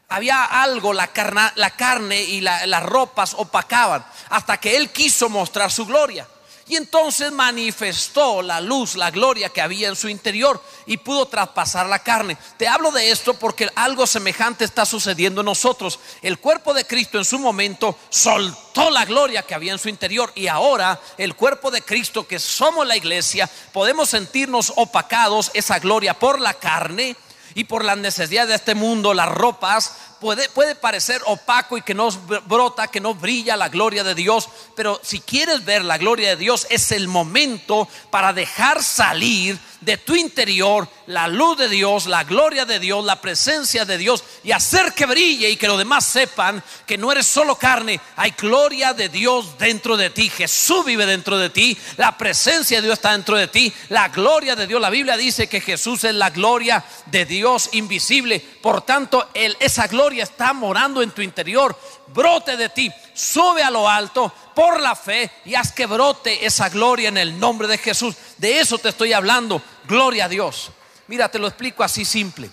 había 0.09 0.45
algo, 0.45 0.93
la, 0.93 1.11
la 1.55 1.71
carne 1.71 2.23
y 2.23 2.41
las 2.41 2.83
ropas 2.83 3.35
opacaban, 3.35 4.05
hasta 4.31 4.59
que 4.59 4.77
Él 4.77 4.91
quiso 4.91 5.29
mostrar 5.29 5.71
su 5.71 5.87
gloria. 5.87 6.27
Y 6.69 6.77
entonces 6.77 7.33
manifestó 7.33 8.41
la 8.41 8.61
luz, 8.61 8.95
la 8.95 9.11
gloria 9.11 9.49
que 9.49 9.61
había 9.61 9.89
en 9.89 9.97
su 9.97 10.09
interior 10.09 10.63
y 10.87 10.97
pudo 10.97 11.27
traspasar 11.27 11.87
la 11.87 11.99
carne. 11.99 12.39
Te 12.57 12.69
hablo 12.69 12.93
de 12.93 13.11
esto 13.11 13.35
porque 13.35 13.69
algo 13.75 14.07
semejante 14.07 14.65
está 14.65 14.87
sucediendo 14.87 15.41
en 15.41 15.47
nosotros. 15.47 15.99
El 16.23 16.39
cuerpo 16.39 16.73
de 16.73 16.87
Cristo 16.87 17.19
en 17.19 17.25
su 17.25 17.39
momento 17.39 17.99
soltó 18.11 18.91
la 18.91 19.05
gloria 19.05 19.43
que 19.43 19.55
había 19.55 19.73
en 19.73 19.79
su 19.79 19.89
interior 19.89 20.33
y 20.37 20.47
ahora 20.47 21.01
el 21.19 21.35
cuerpo 21.35 21.71
de 21.71 21.83
Cristo 21.83 22.27
que 22.27 22.39
somos 22.39 22.87
la 22.87 22.97
iglesia 22.97 23.51
podemos 23.73 24.09
sentirnos 24.09 24.73
opacados 24.77 25.51
esa 25.55 25.81
gloria 25.81 26.15
por 26.15 26.41
la 26.41 26.55
carne 26.55 27.17
y 27.55 27.65
por 27.65 27.85
las 27.85 27.99
necesidades 27.99 28.49
de 28.49 28.55
este 28.57 28.75
mundo, 28.75 29.15
las 29.15 29.29
ropas, 29.29 29.97
puede, 30.21 30.49
puede 30.49 30.75
parecer 30.75 31.21
opaco 31.27 31.77
y 31.77 31.83
que 31.83 31.95
no 31.95 32.11
brota, 32.47 32.89
que 32.89 33.01
no 33.01 33.15
brilla 33.15 33.57
la 33.57 33.69
gloria 33.69 34.05
de 34.05 34.15
Dios. 34.15 34.49
Pero 34.77 35.01
si 35.03 35.21
quieres 35.21 35.65
ver 35.65 35.85
la 35.85 35.99
gloria 35.99 36.31
de 36.31 36.37
Dios, 36.37 36.67
es 36.71 36.93
el 36.93 37.09
momento 37.09 37.89
para 38.11 38.33
dejar 38.33 38.83
salir 38.83 39.59
de 39.83 39.97
tu 39.99 40.17
interior 40.17 40.89
la 41.07 41.29
luz 41.29 41.59
de 41.59 41.69
Dios, 41.69 42.07
la 42.07 42.25
gloria 42.25 42.65
de 42.65 42.79
Dios, 42.79 43.05
la 43.05 43.21
presencia 43.21 43.85
de 43.85 43.99
Dios 43.99 44.25
y 44.43 44.53
hacer 44.53 44.93
que 44.95 45.07
brille 45.07 45.51
y 45.51 45.57
que 45.57 45.69
los 45.69 45.79
demás 45.79 46.05
sepan 46.05 46.63
que 46.87 46.97
no 46.97 47.13
eres 47.13 47.27
solo 47.27 47.57
carne, 47.57 48.01
hay 48.17 48.33
gloria 48.33 48.95
de 48.95 49.09
Dios 49.09 49.59
dentro 49.59 49.97
de 49.97 50.11
ti, 50.11 50.31
Jesús 50.31 50.85
vive 50.85 51.07
dentro 51.07 51.39
de 51.39 51.51
ti, 51.51 51.77
la 51.97 52.17
presencia 52.17 52.79
de 52.79 52.87
Dios 52.87 52.95
está 52.95 53.13
dentro 53.13 53.37
de 53.37 53.49
ti, 53.49 53.73
la 53.89 54.09
gloria 54.09 54.57
de 54.57 54.67
Dios, 54.67 54.81
la 54.81 54.91
Biblia 54.91 55.17
dice 55.17 55.49
que 55.49 55.61
Jesús 55.61 56.05
es 56.05 56.15
la 56.15 56.31
gloria 56.31 56.85
de 57.07 57.25
Dios 57.25 57.71
invisible, 57.73 58.41
por 58.41 58.83
tanto, 58.83 59.29
esa 59.35 59.87
gloria 59.89 60.25
está 60.25 60.53
morando 60.53 61.03
en 61.03 61.11
tu 61.11 61.23
interior, 61.23 61.79
brote 62.13 62.57
de 62.57 62.69
ti, 62.69 62.93
sube 63.15 63.63
a 63.63 63.71
lo 63.71 63.89
alto 63.89 64.33
por 64.55 64.81
la 64.81 64.95
fe 64.95 65.31
y 65.45 65.55
haz 65.55 65.73
que 65.73 65.87
brote 65.87 66.45
esa 66.45 66.69
gloria 66.69 67.09
en 67.09 67.19
el 67.19 67.39
nombre 67.39 67.69
de 67.69 67.79
Jesús. 67.79 68.17
De 68.39 68.61
eso 68.61 68.79
te 68.79 68.91
estoy 68.91 69.13
hablando, 69.13 69.63
gloria 69.87 70.27
a 70.27 70.29
Dios. 70.29 70.71
Mira, 71.09 71.29
te 71.29 71.39
lo 71.39 71.49
explico 71.49 71.83
así 71.83 72.05
simple. 72.05 72.51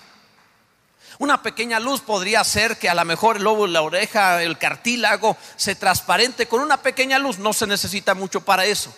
Una 1.19 1.43
pequeña 1.43 1.81
luz 1.81 1.99
podría 1.99 2.43
ser 2.45 2.77
que 2.77 2.89
a 2.89 2.95
lo 2.95 3.03
mejor 3.03 3.37
el 3.37 3.43
lobo, 3.43 3.67
la 3.67 3.81
oreja, 3.81 4.41
el 4.41 4.57
cartílago 4.57 5.35
se 5.57 5.75
transparente 5.75 6.47
con 6.47 6.61
una 6.61 6.77
pequeña 6.81 7.19
luz. 7.19 7.39
No 7.39 7.51
se 7.51 7.67
necesita 7.67 8.15
mucho 8.15 8.39
para 8.41 8.65
eso. 8.65 8.93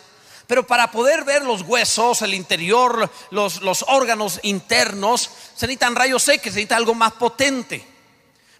Pero 0.46 0.68
para 0.68 0.92
poder 0.92 1.24
ver 1.24 1.44
los 1.44 1.64
huesos, 1.64 2.22
el 2.22 2.36
interior, 2.36 3.10
los, 3.32 3.62
los 3.62 3.86
órganos 3.88 4.40
internos, 4.44 5.32
se 5.56 5.66
necesitan 5.66 5.96
rayos 5.96 6.28
X, 6.28 6.44
se 6.44 6.50
necesita 6.50 6.76
algo 6.76 6.94
más 6.94 7.14
potente. 7.14 7.88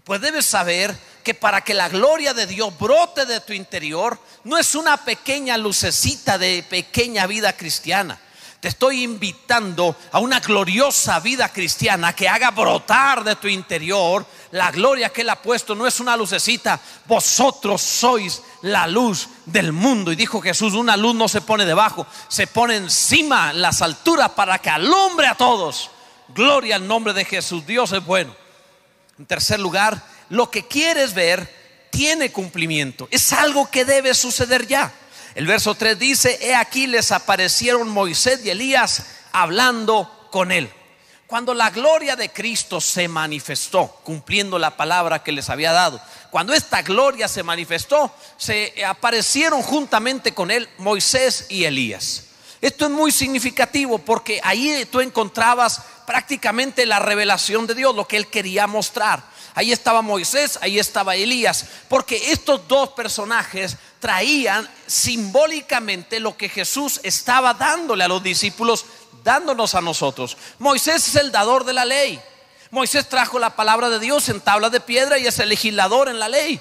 Pues 0.04 0.20
debes 0.22 0.46
saber 0.46 0.98
que 1.24 1.34
para 1.34 1.62
que 1.62 1.74
la 1.74 1.90
gloria 1.90 2.34
de 2.34 2.48
Dios 2.48 2.78
brote 2.78 3.26
de 3.26 3.40
tu 3.40 3.54
interior, 3.54 4.20
no 4.44 4.58
es 4.58 4.74
una 4.74 4.98
pequeña 4.98 5.58
lucecita 5.58 6.38
de 6.38 6.66
pequeña 6.68 7.28
vida 7.28 7.54
cristiana. 7.54 8.20
Te 8.60 8.68
estoy 8.68 9.04
invitando 9.04 9.96
a 10.12 10.20
una 10.20 10.40
gloriosa 10.40 11.20
vida 11.20 11.50
cristiana 11.50 12.14
que 12.14 12.30
haga 12.30 12.52
brotar 12.52 13.24
de 13.24 13.36
tu 13.36 13.48
interior 13.48 14.24
la 14.52 14.72
gloria 14.72 15.10
que 15.10 15.22
Él 15.22 15.30
ha 15.32 15.42
puesto. 15.42 15.74
No 15.74 15.88
es 15.88 16.00
una 16.00 16.16
lucecita, 16.16 16.80
vosotros 17.08 17.82
sois 17.82 18.42
la 18.62 18.86
luz 18.86 19.30
del 19.46 19.72
mundo. 19.72 20.12
Y 20.12 20.16
dijo 20.16 20.42
Jesús, 20.42 20.74
una 20.74 20.96
luz 20.96 21.16
no 21.16 21.28
se 21.28 21.42
pone 21.42 21.66
debajo, 21.66 22.06
se 22.28 22.46
pone 22.46 22.76
encima, 22.76 23.50
en 23.50 23.64
las 23.64 23.82
alturas, 23.82 24.30
para 24.30 24.60
que 24.60 24.70
alumbre 24.70 25.26
a 25.26 25.36
todos. 25.36 25.90
Gloria 26.30 26.76
al 26.76 26.88
nombre 26.88 27.14
de 27.14 27.26
Jesús. 27.26 27.66
Dios 27.66 27.92
es 27.92 28.06
bueno. 28.06 28.41
En 29.20 29.26
tercer 29.26 29.60
lugar, 29.60 30.04
lo 30.30 30.50
que 30.50 30.68
quieres 30.68 31.14
ver 31.14 31.62
tiene 31.92 32.32
cumplimiento. 32.32 33.08
Es 33.12 33.34
algo 33.34 33.70
que 33.70 33.86
debe 33.86 34.14
suceder 34.14 34.66
ya. 34.66 34.92
El 35.36 35.48
verso 35.48 35.76
3 35.76 35.98
dice, 35.98 36.40
he 36.42 36.56
aquí 36.56 36.88
les 36.88 37.12
aparecieron 37.12 37.90
Moisés 37.90 38.42
y 38.44 38.50
Elías 38.50 39.06
hablando 39.32 40.28
con 40.32 40.52
él. 40.52 40.72
Cuando 41.28 41.54
la 41.54 41.70
gloria 41.70 42.18
de 42.18 42.30
Cristo 42.30 42.82
se 42.82 43.08
manifestó, 43.08 43.88
cumpliendo 44.04 44.60
la 44.60 44.76
palabra 44.76 45.24
que 45.24 45.32
les 45.32 45.50
había 45.50 45.72
dado, 45.72 46.02
cuando 46.30 46.54
esta 46.54 46.82
gloria 46.82 47.30
se 47.30 47.44
manifestó, 47.44 48.14
se 48.36 48.74
aparecieron 48.86 49.62
juntamente 49.62 50.34
con 50.34 50.52
él 50.52 50.68
Moisés 50.78 51.46
y 51.48 51.64
Elías. 51.64 52.26
Esto 52.60 52.86
es 52.86 52.92
muy 52.92 53.14
significativo 53.14 53.98
porque 53.98 54.42
ahí 54.44 54.86
tú 54.92 55.00
encontrabas 55.00 55.82
prácticamente 56.12 56.86
la 56.86 57.00
revelación 57.00 57.66
de 57.66 57.74
Dios, 57.74 57.96
lo 57.96 58.06
que 58.06 58.18
él 58.18 58.28
quería 58.28 58.68
mostrar. 58.68 59.24
Ahí 59.56 59.72
estaba 59.72 60.02
Moisés, 60.02 60.60
ahí 60.62 60.78
estaba 60.78 61.16
Elías, 61.16 61.66
porque 61.88 62.34
estos 62.34 62.68
dos 62.68 62.90
personajes 62.90 63.78
traían 64.02 64.70
simbólicamente 64.88 66.20
lo 66.20 66.36
que 66.36 66.50
Jesús 66.50 67.00
estaba 67.04 67.54
dándole 67.54 68.04
a 68.04 68.10
los 68.10 68.22
discípulos, 68.22 68.84
dándonos 69.24 69.74
a 69.74 69.80
nosotros. 69.80 70.36
Moisés 70.60 71.08
es 71.08 71.16
el 71.16 71.32
dador 71.32 71.64
de 71.64 71.72
la 71.72 71.86
ley. 71.86 72.20
Moisés 72.72 73.08
trajo 73.08 73.40
la 73.40 73.56
palabra 73.56 73.90
de 73.90 74.00
Dios 74.00 74.28
en 74.28 74.42
tabla 74.42 74.70
de 74.70 74.82
piedra 74.82 75.18
y 75.18 75.28
es 75.28 75.40
el 75.40 75.48
legislador 75.48 76.10
en 76.10 76.20
la 76.20 76.28
ley. 76.28 76.60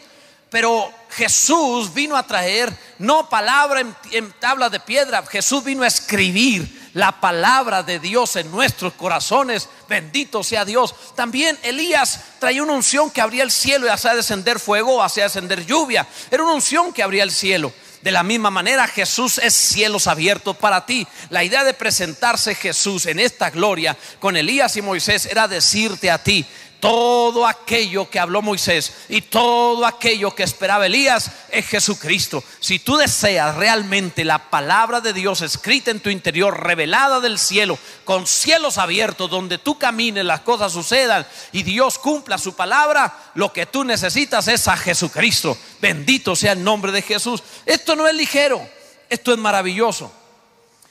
Pero 0.49 0.93
Jesús 1.09 1.93
vino 1.93 2.17
a 2.17 2.25
traer 2.25 2.73
no 3.01 3.29
palabra 3.29 3.81
en, 4.13 4.33
tabla 4.39 4.71
de 4.71 4.79
piedra, 4.79 5.27
Jesús 5.27 5.65
vino 5.65 5.83
a 5.83 5.89
escribir 5.89 6.80
la 6.95 7.21
palabra 7.21 7.83
de 7.83 7.99
Dios 7.99 8.37
en 8.37 8.51
nuestros 8.51 8.95
corazones. 8.95 9.69
Bendito 9.89 10.43
sea 10.43 10.65
Dios. 10.65 10.95
También 11.15 11.59
Elías 11.63 12.21
traía 12.39 12.63
una 12.63 12.73
unción 12.73 13.11
que 13.11 13.21
abría 13.21 13.43
el 13.43 13.51
cielo 13.51 13.87
y 13.87 13.91
hacía 13.91 14.15
descender 14.15 14.59
fuego, 14.59 15.03
hacía 15.03 15.25
descender 15.25 15.65
lluvia. 15.67 16.07
Era 16.31 16.43
una 16.43 16.55
unción 16.55 16.93
que 16.93 17.03
abría 17.03 17.23
el 17.23 17.31
cielo. 17.31 17.73
De 18.03 18.11
la 18.11 18.23
misma 18.23 18.51
manera, 18.51 18.87
Jesús 18.87 19.39
es 19.39 19.55
cielos 19.55 20.07
abiertos 20.07 20.57
para 20.57 20.87
ti. 20.87 21.07
La 21.29 21.45
idea 21.45 21.65
de 21.65 21.75
presentarse 21.75 22.55
Jesús 22.55 23.05
en 23.05 23.21
esta 23.21 23.51
gloria 23.51 23.97
con 24.21 24.37
Elías 24.37 24.75
y 24.77 24.83
Moisés 24.83 25.27
era 25.27 25.49
decirte 25.49 26.11
a 26.11 26.23
ti, 26.23 26.47
todo 26.81 27.47
aquello 27.47 28.11
que 28.11 28.19
habló 28.19 28.43
Moisés 28.43 28.93
y 29.09 29.21
todo 29.21 29.87
aquello 29.87 30.35
que 30.35 30.43
esperaba 30.43 30.87
Elías 30.87 31.31
es 31.51 31.67
Jesucristo. 31.67 32.43
Si 32.59 32.79
tú 32.79 32.97
deseas 32.97 33.55
realmente 33.55 34.25
la 34.25 34.51
palabra 34.51 35.01
de 35.01 35.13
Dios 35.13 35.43
escrita 35.43 35.91
en 35.91 36.01
tu 36.01 36.11
interior, 36.11 36.65
revelada 36.65 37.21
del 37.21 37.39
cielo, 37.39 37.79
con 38.05 38.27
cielos 38.27 38.79
abiertos, 38.79 39.31
donde 39.31 39.59
tú 39.59 39.79
camines, 39.79 40.25
las 40.25 40.41
cosas 40.41 40.73
sucedan 40.73 41.27
y 41.53 41.63
Dios 41.63 41.99
cumpla 41.99 42.39
su 42.39 42.55
palabra, 42.55 43.31
lo 43.35 43.53
que 43.53 43.67
tú 43.67 43.85
necesitas 43.85 44.49
es 44.49 44.67
a 44.67 44.77
Jesucristo. 44.77 45.57
Bendito 45.81 46.35
sea 46.35 46.53
el 46.53 46.65
nombre 46.65 46.93
de 46.93 47.03
Jesús. 47.03 47.43
Esto 47.67 47.95
no 47.95 48.09
es 48.09 48.15
ligero, 48.15 48.61
esto 49.09 49.33
es 49.33 49.39
maravilloso. 49.39 50.13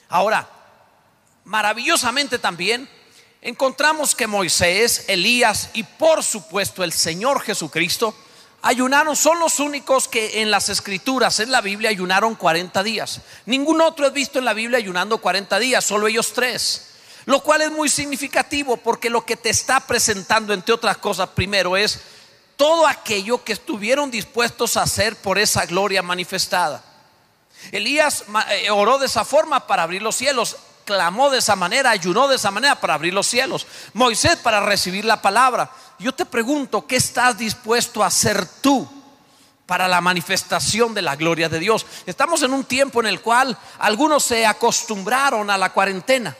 Ahora, 0.08 0.48
maravillosamente 1.44 2.38
también 2.38 2.88
encontramos 3.42 4.14
que 4.14 4.26
Moisés, 4.26 5.04
Elías 5.08 5.70
y 5.74 5.82
por 5.82 6.22
supuesto 6.22 6.84
el 6.84 6.92
Señor 6.92 7.40
Jesucristo 7.40 8.14
ayunaron, 8.62 9.16
son 9.16 9.38
los 9.40 9.58
únicos 9.60 10.08
que 10.08 10.42
en 10.42 10.50
las 10.50 10.68
escrituras, 10.68 11.40
en 11.40 11.50
la 11.50 11.60
Biblia, 11.60 11.90
ayunaron 11.90 12.34
40 12.34 12.82
días. 12.82 13.20
Ningún 13.46 13.80
otro 13.80 14.06
es 14.06 14.12
visto 14.12 14.38
en 14.38 14.44
la 14.44 14.54
Biblia 14.54 14.78
ayunando 14.78 15.18
40 15.18 15.58
días, 15.58 15.84
solo 15.84 16.06
ellos 16.06 16.32
tres. 16.32 16.86
Lo 17.26 17.42
cual 17.42 17.62
es 17.62 17.70
muy 17.70 17.88
significativo 17.88 18.76
porque 18.76 19.10
lo 19.10 19.24
que 19.24 19.36
te 19.36 19.50
está 19.50 19.80
presentando, 19.80 20.52
entre 20.52 20.74
otras 20.74 20.96
cosas, 20.98 21.28
primero 21.30 21.76
es 21.76 22.00
todo 22.56 22.86
aquello 22.86 23.42
que 23.44 23.52
estuvieron 23.52 24.10
dispuestos 24.10 24.76
a 24.76 24.82
hacer 24.82 25.16
por 25.16 25.38
esa 25.38 25.64
gloria 25.66 26.02
manifestada. 26.02 26.82
Elías 27.72 28.24
eh, 28.50 28.70
oró 28.70 28.98
de 28.98 29.06
esa 29.06 29.24
forma 29.24 29.66
para 29.66 29.82
abrir 29.82 30.02
los 30.02 30.16
cielos 30.16 30.56
clamó 30.90 31.30
de 31.30 31.38
esa 31.38 31.56
manera, 31.56 31.90
ayunó 31.90 32.26
de 32.26 32.36
esa 32.36 32.50
manera 32.50 32.74
para 32.74 32.94
abrir 32.94 33.14
los 33.14 33.26
cielos. 33.26 33.66
Moisés 33.94 34.36
para 34.36 34.60
recibir 34.60 35.04
la 35.04 35.22
palabra. 35.22 35.70
Yo 35.98 36.12
te 36.12 36.26
pregunto, 36.26 36.86
¿qué 36.86 36.96
estás 36.96 37.38
dispuesto 37.38 38.02
a 38.02 38.08
hacer 38.08 38.46
tú? 38.60 38.88
para 39.70 39.86
la 39.86 40.00
manifestación 40.00 40.94
de 40.94 41.02
la 41.02 41.14
gloria 41.14 41.48
de 41.48 41.60
Dios. 41.60 41.86
Estamos 42.04 42.42
en 42.42 42.52
un 42.52 42.64
tiempo 42.64 42.98
en 42.98 43.06
el 43.06 43.20
cual 43.20 43.56
algunos 43.78 44.24
se 44.24 44.44
acostumbraron 44.44 45.48
a 45.48 45.56
la 45.56 45.72
cuarentena. 45.72 46.36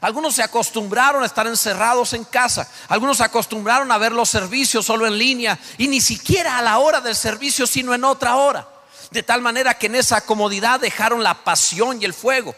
Algunos 0.00 0.34
se 0.34 0.42
acostumbraron 0.42 1.22
a 1.22 1.26
estar 1.26 1.46
encerrados 1.46 2.14
en 2.14 2.24
casa. 2.24 2.68
Algunos 2.88 3.18
se 3.18 3.22
acostumbraron 3.22 3.92
a 3.92 3.98
ver 3.98 4.10
los 4.10 4.28
servicios 4.28 4.84
solo 4.84 5.06
en 5.06 5.16
línea 5.16 5.56
y 5.78 5.86
ni 5.86 6.00
siquiera 6.00 6.58
a 6.58 6.62
la 6.62 6.78
hora 6.78 7.00
del 7.00 7.14
servicio, 7.14 7.64
sino 7.64 7.94
en 7.94 8.02
otra 8.02 8.34
hora. 8.34 8.66
De 9.12 9.22
tal 9.22 9.40
manera 9.40 9.78
que 9.78 9.86
en 9.86 9.94
esa 9.94 10.22
comodidad 10.22 10.80
dejaron 10.80 11.22
la 11.22 11.44
pasión 11.44 12.02
y 12.02 12.04
el 12.04 12.12
fuego. 12.12 12.56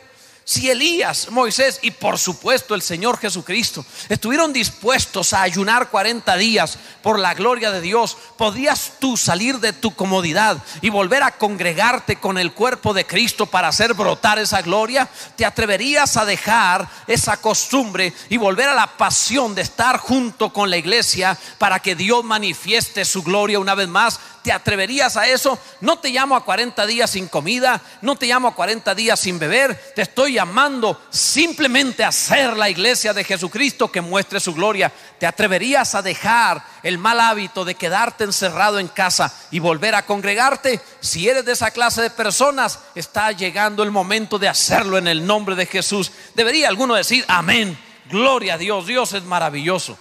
Si 0.49 0.71
Elías, 0.71 1.33
Moisés 1.33 1.81
y 1.83 1.91
por 1.91 2.21
supuesto 2.21 2.77
el 2.77 2.83
Señor 2.83 3.19
Jesucristo 3.19 3.85
estuvieron 4.09 4.53
dispuestos 4.53 5.33
a 5.33 5.43
ayunar 5.43 5.91
40 5.91 6.37
días 6.37 6.79
por 7.03 7.19
la 7.19 7.35
gloria 7.35 7.73
de 7.73 7.81
Dios, 7.81 8.17
¿podrías 8.37 8.93
tú 9.01 9.17
salir 9.17 9.59
de 9.59 9.73
tu 9.73 9.97
comodidad 9.97 10.63
y 10.83 10.89
volver 10.89 11.25
a 11.25 11.33
congregarte 11.33 12.21
con 12.21 12.39
el 12.39 12.53
cuerpo 12.53 12.95
de 12.95 13.05
Cristo 13.05 13.47
para 13.47 13.67
hacer 13.67 13.95
brotar 13.95 14.39
esa 14.39 14.63
gloria? 14.63 15.09
¿Te 15.35 15.45
atreverías 15.45 16.17
a 16.17 16.25
dejar 16.25 16.89
esa 17.09 17.39
costumbre 17.39 18.13
y 18.29 18.37
volver 18.37 18.69
a 18.69 18.75
la 18.75 18.87
pasión 18.97 19.53
de 19.53 19.63
estar 19.63 19.99
junto 19.99 20.53
con 20.53 20.71
la 20.71 20.77
iglesia 20.77 21.37
para 21.59 21.81
que 21.81 21.97
Dios 21.97 22.23
manifieste 22.23 23.05
su 23.05 23.25
gloria 23.25 23.59
una 23.59 23.75
vez 23.75 23.89
más? 23.89 24.21
¿Te 24.47 24.53
atreverías 24.53 25.17
a 25.17 25.27
eso? 25.27 25.59
No 25.81 25.99
te 25.99 26.11
llamo 26.11 26.37
a 26.37 26.45
40 26.45 26.87
días 26.87 27.11
sin 27.11 27.27
comida, 27.27 27.83
no 28.01 28.15
te 28.15 28.27
llamo 28.27 28.47
a 28.47 28.55
40 28.55 28.95
días 28.95 29.19
sin 29.19 29.41
beber, 29.41 29.75
te 29.93 30.03
estoy 30.03 30.35
llamando 30.35 31.03
simplemente 31.11 32.05
a 32.05 32.13
ser 32.13 32.57
la 32.57 32.71
iglesia 32.71 33.13
de 33.13 33.25
Jesucristo 33.25 33.91
que 33.91 34.01
muestre 34.01 34.39
su 34.39 34.55
gloria. 34.55 34.93
¿Te 35.19 35.27
atreverías 35.27 35.97
a 35.97 36.03
dejar 36.03 36.65
el 36.85 36.97
mal 36.97 37.19
hábito 37.19 37.65
de 37.65 37.75
quedarte 37.75 38.23
encerrado 38.23 38.79
en 38.79 38.87
casa 38.87 39.35
y 39.51 39.59
volver 39.59 39.97
a 39.97 40.07
congregarte? 40.07 40.81
Si 41.01 41.29
eres 41.29 41.45
de 41.45 41.51
esa 41.51 41.73
clase 41.73 42.01
de 42.03 42.11
personas, 42.11 42.79
está 42.95 43.33
llegando 43.33 43.83
el 43.83 43.91
momento 43.91 44.39
de 44.39 44.47
hacerlo 44.47 44.97
en 44.97 45.09
el 45.09 45.27
nombre 45.27 45.57
de 45.57 45.67
Jesús. 45.67 46.13
Debería 46.37 46.69
alguno 46.69 46.95
decir, 46.95 47.25
amén, 47.27 47.77
gloria 48.09 48.55
a 48.55 48.59
Dios, 48.59 48.87
Dios 48.87 49.13
es 49.13 49.25
maravilloso. 49.25 49.99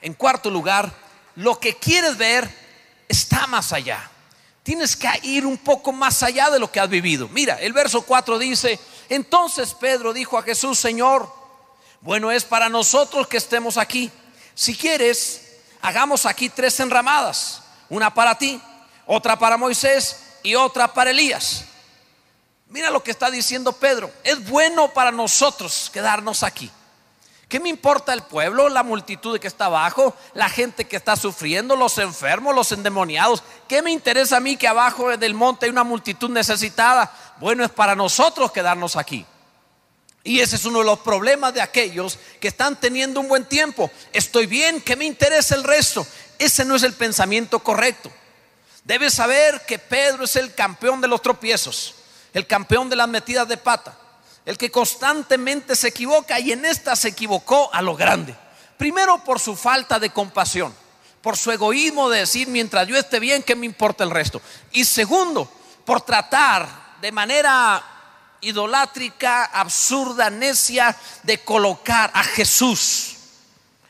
En 0.00 0.14
cuarto 0.14 0.48
lugar, 0.48 0.92
lo 1.34 1.58
que 1.58 1.74
quieres 1.74 2.16
ver 2.16 2.67
está 3.08 3.46
más 3.46 3.72
allá. 3.72 4.10
Tienes 4.62 4.96
que 4.96 5.08
ir 5.22 5.46
un 5.46 5.56
poco 5.56 5.92
más 5.92 6.22
allá 6.22 6.50
de 6.50 6.58
lo 6.58 6.70
que 6.70 6.78
has 6.78 6.90
vivido. 6.90 7.28
Mira, 7.28 7.54
el 7.54 7.72
verso 7.72 8.02
4 8.02 8.38
dice, 8.38 8.78
entonces 9.08 9.74
Pedro 9.74 10.12
dijo 10.12 10.36
a 10.36 10.42
Jesús, 10.42 10.78
Señor, 10.78 11.32
Bueno 12.00 12.30
es 12.30 12.44
para 12.44 12.68
nosotros 12.68 13.26
que 13.26 13.38
estemos 13.38 13.76
aquí. 13.76 14.10
Si 14.54 14.76
quieres, 14.76 15.56
hagamos 15.80 16.26
aquí 16.26 16.48
tres 16.48 16.78
enramadas. 16.80 17.62
Una 17.88 18.12
para 18.12 18.36
ti, 18.36 18.60
otra 19.06 19.38
para 19.38 19.56
Moisés 19.56 20.20
y 20.42 20.54
otra 20.54 20.92
para 20.92 21.10
Elías. 21.10 21.64
Mira 22.68 22.90
lo 22.90 23.02
que 23.02 23.10
está 23.10 23.30
diciendo 23.30 23.72
Pedro. 23.72 24.12
Es 24.22 24.46
bueno 24.46 24.92
para 24.92 25.10
nosotros 25.10 25.90
quedarnos 25.92 26.42
aquí. 26.42 26.70
¿Qué 27.48 27.60
me 27.60 27.70
importa 27.70 28.12
el 28.12 28.22
pueblo, 28.22 28.68
la 28.68 28.82
multitud 28.82 29.38
que 29.38 29.46
está 29.46 29.66
abajo, 29.66 30.14
la 30.34 30.50
gente 30.50 30.84
que 30.84 30.96
está 30.96 31.16
sufriendo, 31.16 31.76
los 31.76 31.96
enfermos, 31.96 32.54
los 32.54 32.72
endemoniados? 32.72 33.42
¿Qué 33.66 33.80
me 33.80 33.90
interesa 33.90 34.36
a 34.36 34.40
mí 34.40 34.58
que 34.58 34.68
abajo 34.68 35.16
del 35.16 35.32
monte 35.32 35.64
hay 35.64 35.72
una 35.72 35.82
multitud 35.82 36.28
necesitada? 36.28 37.10
Bueno, 37.40 37.64
es 37.64 37.70
para 37.70 37.96
nosotros 37.96 38.52
quedarnos 38.52 38.96
aquí. 38.96 39.24
Y 40.24 40.40
ese 40.40 40.56
es 40.56 40.66
uno 40.66 40.80
de 40.80 40.84
los 40.84 40.98
problemas 40.98 41.54
de 41.54 41.62
aquellos 41.62 42.18
que 42.38 42.48
están 42.48 42.76
teniendo 42.76 43.18
un 43.18 43.28
buen 43.28 43.46
tiempo. 43.46 43.90
Estoy 44.12 44.44
bien, 44.44 44.82
¿qué 44.82 44.94
me 44.94 45.06
interesa 45.06 45.54
el 45.54 45.64
resto? 45.64 46.06
Ese 46.38 46.66
no 46.66 46.76
es 46.76 46.82
el 46.82 46.92
pensamiento 46.92 47.60
correcto. 47.60 48.12
Debes 48.84 49.14
saber 49.14 49.64
que 49.66 49.78
Pedro 49.78 50.24
es 50.24 50.36
el 50.36 50.54
campeón 50.54 51.00
de 51.00 51.08
los 51.08 51.22
tropiezos, 51.22 51.94
el 52.34 52.46
campeón 52.46 52.90
de 52.90 52.96
las 52.96 53.08
metidas 53.08 53.48
de 53.48 53.56
pata 53.56 53.96
el 54.48 54.56
que 54.56 54.70
constantemente 54.70 55.76
se 55.76 55.88
equivoca 55.88 56.40
y 56.40 56.52
en 56.52 56.64
esta 56.64 56.96
se 56.96 57.08
equivocó 57.08 57.68
a 57.70 57.82
lo 57.82 57.94
grande. 57.94 58.34
Primero 58.78 59.22
por 59.22 59.38
su 59.40 59.54
falta 59.54 59.98
de 59.98 60.08
compasión, 60.08 60.74
por 61.20 61.36
su 61.36 61.52
egoísmo 61.52 62.08
de 62.08 62.20
decir, 62.20 62.48
mientras 62.48 62.88
yo 62.88 62.96
esté 62.96 63.20
bien, 63.20 63.42
¿qué 63.42 63.54
me 63.54 63.66
importa 63.66 64.04
el 64.04 64.10
resto? 64.10 64.40
Y 64.72 64.86
segundo, 64.86 65.52
por 65.84 66.00
tratar 66.00 66.66
de 66.98 67.12
manera 67.12 67.84
idolátrica, 68.40 69.44
absurda, 69.44 70.30
necia, 70.30 70.96
de 71.24 71.44
colocar 71.44 72.10
a 72.14 72.24
Jesús 72.24 73.16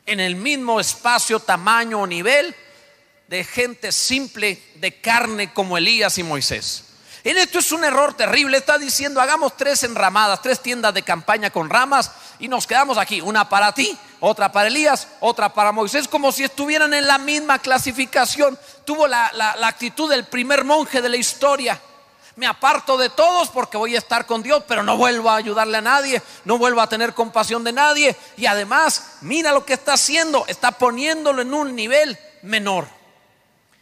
en 0.07 0.19
el 0.19 0.35
mismo 0.35 0.81
espacio, 0.81 1.39
tamaño 1.39 2.01
o 2.01 2.07
nivel 2.09 2.53
de 3.29 3.45
gente 3.45 3.93
simple 3.93 4.61
de 4.75 5.01
carne 5.01 5.53
como 5.53 5.79
Elías 5.79 6.19
y 6.19 6.25
Moisés. 6.25 6.88
En 7.25 7.37
esto 7.37 7.59
es 7.59 7.73
un 7.73 7.85
error 7.85 8.15
terrible. 8.15 8.59
Está 8.59 8.79
diciendo, 8.79 9.21
hagamos 9.21 9.57
tres 9.57 9.83
enramadas, 9.83 10.43
tres 10.43 10.61
tiendas 10.61 10.95
de 10.95 11.03
campaña 11.03 11.51
con 11.51 11.69
ramas 11.69 12.11
y 12.39 12.49
nos 12.49 12.67
quedamos 12.67 12.99
aquí. 12.99 13.21
Una 13.21 13.49
para 13.49 13.73
ti, 13.73 13.99
otra 14.21 14.53
para 14.53 14.69
Elías, 14.69 15.09
otra 15.21 15.53
para 15.53 15.73
Moisés, 15.73 16.09
como 16.09 16.33
si 16.33 16.45
estuvieran 16.45 16.95
en 16.95 17.07
la 17.07 17.19
misma 17.19 17.59
clasificación. 17.59 18.59
Tuvo 18.85 19.07
la, 19.07 19.31
la 19.35 19.67
actitud 19.67 20.09
del 20.09 20.25
primer 20.25 20.65
monje 20.65 21.03
de 21.03 21.09
la 21.09 21.17
historia. 21.17 21.81
Me 22.39 22.47
aparto 22.47 22.97
de 22.97 23.09
todos 23.09 23.49
porque 23.49 23.77
voy 23.77 23.97
a 23.97 23.99
estar 23.99 24.25
con 24.25 24.45
Dios, 24.45 24.63
pero 24.69 24.85
no 24.85 24.97
vuelvo 24.97 25.29
a 25.29 25.35
ayudarle 25.35 25.79
a 25.79 25.81
nadie, 25.81 26.23
no 26.45 26.57
vuelvo 26.57 26.81
a 26.81 26.89
tener 26.89 27.13
compasión 27.13 27.65
de 27.65 27.73
nadie. 27.73 28.17
Y 28.37 28.47
además, 28.47 29.17
mira 29.23 29.51
lo 29.51 29.67
que 29.67 29.73
está 29.73 29.95
haciendo, 29.95 30.45
está 30.47 30.71
poniéndolo 30.71 31.43
en 31.43 31.53
un 31.53 31.75
nivel 31.75 32.17
menor. 32.43 32.98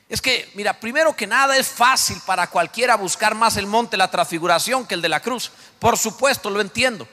Es 0.09 0.23
que, 0.23 0.51
mira, 0.55 0.79
primero 0.79 1.17
que 1.17 1.27
nada 1.27 1.57
es 1.57 1.67
fácil 1.67 2.21
para 2.25 2.47
cualquiera 2.49 2.97
buscar 2.97 3.35
más 3.35 3.57
el 3.57 3.67
monte 3.67 3.97
la 3.97 4.11
transfiguración 4.11 4.87
que 4.87 4.95
el 4.95 5.03
de 5.03 5.09
la 5.09 5.21
cruz. 5.21 5.51
Por 5.81 5.99
supuesto, 5.99 6.49
lo 6.49 6.61
entiendo. 6.61 7.09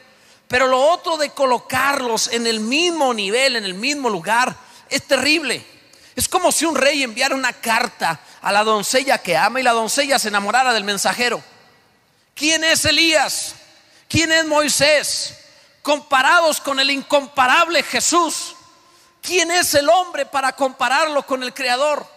Pero 0.48 0.68
lo 0.68 0.80
otro 0.80 1.18
de 1.18 1.32
colocarlos 1.32 2.28
en 2.28 2.46
el 2.46 2.60
mismo 2.60 3.14
nivel, 3.14 3.56
en 3.56 3.66
el 3.66 3.74
mismo 3.74 4.10
lugar, 4.10 4.56
es 4.90 5.08
terrible. 5.08 5.66
Es 6.16 6.28
como 6.28 6.52
si 6.52 6.66
un 6.66 6.76
rey 6.76 7.02
enviara 7.02 7.34
una 7.34 7.54
carta 7.54 8.20
a 8.42 8.52
la 8.52 8.64
doncella 8.64 9.18
que 9.18 9.36
ama 9.36 9.60
y 9.60 9.64
la 9.64 9.72
doncella 9.72 10.20
se 10.20 10.28
enamorara 10.28 10.72
del 10.72 10.84
mensajero. 10.84 11.44
¿Quién 12.36 12.64
es 12.64 12.86
Elías? 12.86 13.56
¿Quién 14.08 14.32
es 14.32 14.46
Moisés? 14.46 15.40
Comparados 15.82 16.62
con 16.62 16.80
el 16.80 16.92
incomparable 16.92 17.82
Jesús. 17.82 18.56
¿Quién 19.24 19.50
es 19.50 19.74
el 19.74 19.90
hombre 19.90 20.28
para 20.28 20.52
compararlo 20.52 21.26
con 21.26 21.42
el 21.42 21.54
Creador? 21.56 22.13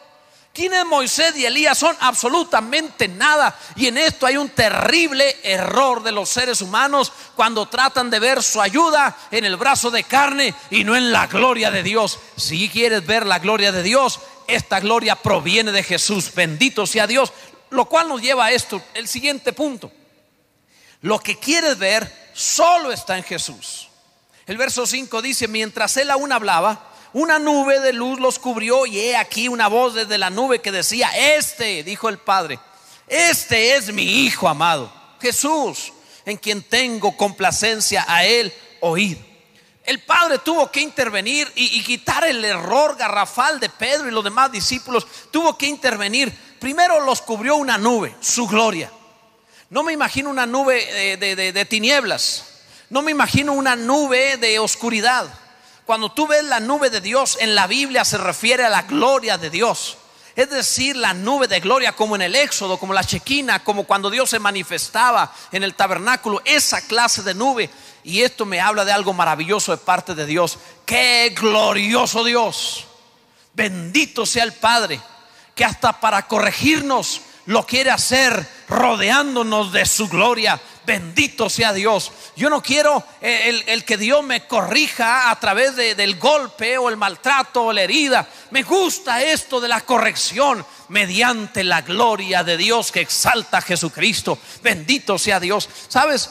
¿Quiénes 0.57 0.87
Moisés 0.87 1.37
y 1.37 1.45
Elías 1.45 1.77
son 1.77 1.95
absolutamente 2.01 3.09
nada. 3.09 3.55
Y 3.75 3.89
en 3.89 3.99
esto 3.99 4.25
hay 4.25 4.39
un 4.39 4.49
terrible 4.49 5.37
error 5.43 6.03
de 6.03 6.13
los 6.13 6.31
seres 6.31 6.63
humanos 6.63 7.13
cuando 7.35 7.67
tratan 7.67 8.09
de 8.09 8.19
ver 8.19 8.43
su 8.43 8.63
ayuda 8.63 9.15
en 9.31 9.45
el 9.45 9.57
brazo 9.57 9.91
de 9.91 10.05
carne 10.05 10.55
y 10.71 10.83
no 10.83 10.97
en 10.97 11.13
la 11.13 11.27
gloria 11.27 11.71
de 11.71 11.83
Dios. 11.83 12.19
Si 12.39 12.71
quieres 12.71 13.05
ver 13.05 13.27
la 13.27 13.39
gloria 13.39 13.71
de 13.71 13.83
Dios, 13.83 14.19
esta 14.47 14.81
gloria 14.81 15.17
proviene 15.17 15.73
de 15.73 15.83
Jesús. 15.83 16.33
Bendito 16.35 16.87
sea 16.87 17.07
Dios. 17.07 17.35
Lo 17.69 17.85
cual 17.85 18.09
nos 18.09 18.23
lleva 18.23 18.47
a 18.47 18.53
esto, 18.53 18.81
el 18.95 19.09
siguiente 19.09 19.53
punto. 19.53 19.93
Lo 21.03 21.19
que 21.19 21.39
quieres 21.39 21.77
ver 21.77 22.31
solo 22.33 22.93
está 22.93 23.19
en 23.19 23.25
Jesús. 23.25 23.89
El 24.47 24.57
verso 24.57 24.87
5 24.87 25.21
dice, 25.21 25.49
mientras 25.49 25.99
él 25.99 26.11
aún 26.11 26.33
hablaba, 26.33 26.96
una 27.13 27.39
nube 27.39 27.81
de 27.81 27.93
luz 27.93 28.19
los 28.21 28.39
cubrió 28.39 28.87
y 28.87 28.99
he 28.99 29.17
aquí 29.17 29.49
una 29.49 29.69
voz 29.69 29.95
desde 29.95 30.19
la 30.19 30.31
nube 30.31 30.61
que 30.61 30.73
decía, 30.73 31.11
este, 31.17 31.83
dijo 31.83 32.09
el 32.09 32.19
Padre, 32.19 32.59
este 33.07 33.77
es 33.77 33.93
mi 33.93 34.03
Hijo 34.03 34.49
amado, 34.49 34.93
Jesús, 35.21 35.93
en 36.25 36.37
quien 36.37 36.63
tengo 36.63 37.17
complacencia 37.17 38.05
a 38.09 38.25
él 38.25 38.53
oíd. 38.81 39.17
El 39.85 40.01
Padre 40.01 40.39
tuvo 40.39 40.71
que 40.71 40.81
intervenir 40.81 41.51
y, 41.55 41.81
quitar 41.85 42.25
el 42.25 42.45
error 42.45 42.97
garrafal 42.97 43.61
de 43.61 43.69
Pedro 43.69 44.09
y 44.09 44.11
los 44.11 44.25
demás 44.25 44.51
discípulos. 44.51 45.07
Tuvo 45.31 45.57
que 45.57 45.67
intervenir. 45.67 46.37
Primero 46.59 47.01
los 47.05 47.23
cubrió 47.23 47.55
una 47.55 47.79
nube, 47.79 48.17
su 48.21 48.49
gloria. 48.49 48.91
No 49.71 49.85
me 49.85 49.93
imagino 49.93 50.29
una 50.29 50.45
nube 50.45 51.17
de 51.17 51.65
tinieblas. 51.67 52.47
No 52.91 53.01
me 53.03 53.13
imagino 53.13 53.53
una 53.53 53.77
nube 53.77 54.37
de 54.39 54.59
oscuridad. 54.59 55.29
Cuando 55.87 56.11
tú 56.11 56.27
ves 56.27 56.43
la 56.43 56.59
nube 56.59 56.91
de 56.91 57.01
Dios 57.01 57.39
en 57.41 57.55
la 57.55 57.69
Biblia 57.69 58.05
se 58.05 58.19
refiere 58.19 58.65
a 58.65 58.69
la 58.69 58.83
gloria 58.83 59.39
de 59.39 59.51
Dios. 59.51 59.99
Es 60.35 60.51
decir, 60.51 60.97
la 60.97 61.15
nube 61.15 61.47
de 61.47 61.61
gloria 61.61 61.93
como 61.93 62.17
en 62.17 62.23
el 62.23 62.35
Éxodo, 62.35 62.77
como 62.77 62.93
la 62.93 63.05
chequina, 63.05 63.63
como 63.63 63.85
cuando 63.85 64.11
Dios 64.11 64.29
se 64.29 64.41
manifestaba 64.41 65.33
en 65.53 65.63
el 65.63 65.75
tabernáculo, 65.75 66.43
esa 66.45 66.83
clase 66.83 67.23
de 67.23 67.35
nube. 67.35 67.71
Y 68.03 68.23
esto 68.23 68.45
me 68.45 68.61
habla 68.61 68.85
de 68.85 68.93
algo 68.93 69.15
maravilloso 69.15 69.71
de 69.71 69.79
parte 69.79 70.17
de 70.17 70.27
Dios. 70.27 70.59
Qué 70.85 71.33
glorioso 71.39 72.25
Dios. 72.25 72.85
Bendito 73.55 74.27
sea 74.27 74.43
el 74.43 74.53
Padre, 74.53 75.01
que 75.55 75.65
hasta 75.65 76.01
para 76.01 76.27
corregirnos 76.27 77.23
lo 77.47 77.65
quiere 77.65 77.91
hacer 77.91 78.47
rodeándonos 78.69 79.73
de 79.73 79.87
su 79.87 80.09
gloria. 80.09 80.61
Bendito 80.87 81.51
sea 81.51 81.73
Dios. 81.73 82.13
Yo 82.37 82.49
no 82.49 82.63
quiero 82.63 83.05
eh, 83.21 83.65
el, 83.67 83.85
que 83.85 83.97
Dios 83.97 84.23
me 84.23 84.47
corrija 84.47 85.33
a 85.33 85.41
través 85.41 85.75
del 85.75 86.17
golpe 86.17 86.79
o 86.79 86.89
el 86.89 86.97
maltrato 86.97 87.65
o 87.65 87.73
la 87.73 87.83
herida. 87.83 88.29
Me 88.53 88.63
gusta 88.63 89.21
esto 89.21 89.61
de 89.61 89.67
la 89.67 89.81
corrección 89.81 90.65
mediante 90.89 91.65
la 91.65 91.83
gloria 91.83 92.45
de 92.45 92.57
Dios 92.57 92.93
que 92.93 93.01
exalta 93.01 93.59
a 93.59 93.63
Jesucristo. 93.63 94.39
Bendito 94.63 95.19
sea 95.19 95.41
Dios. 95.41 95.69
Sabes, 95.89 96.31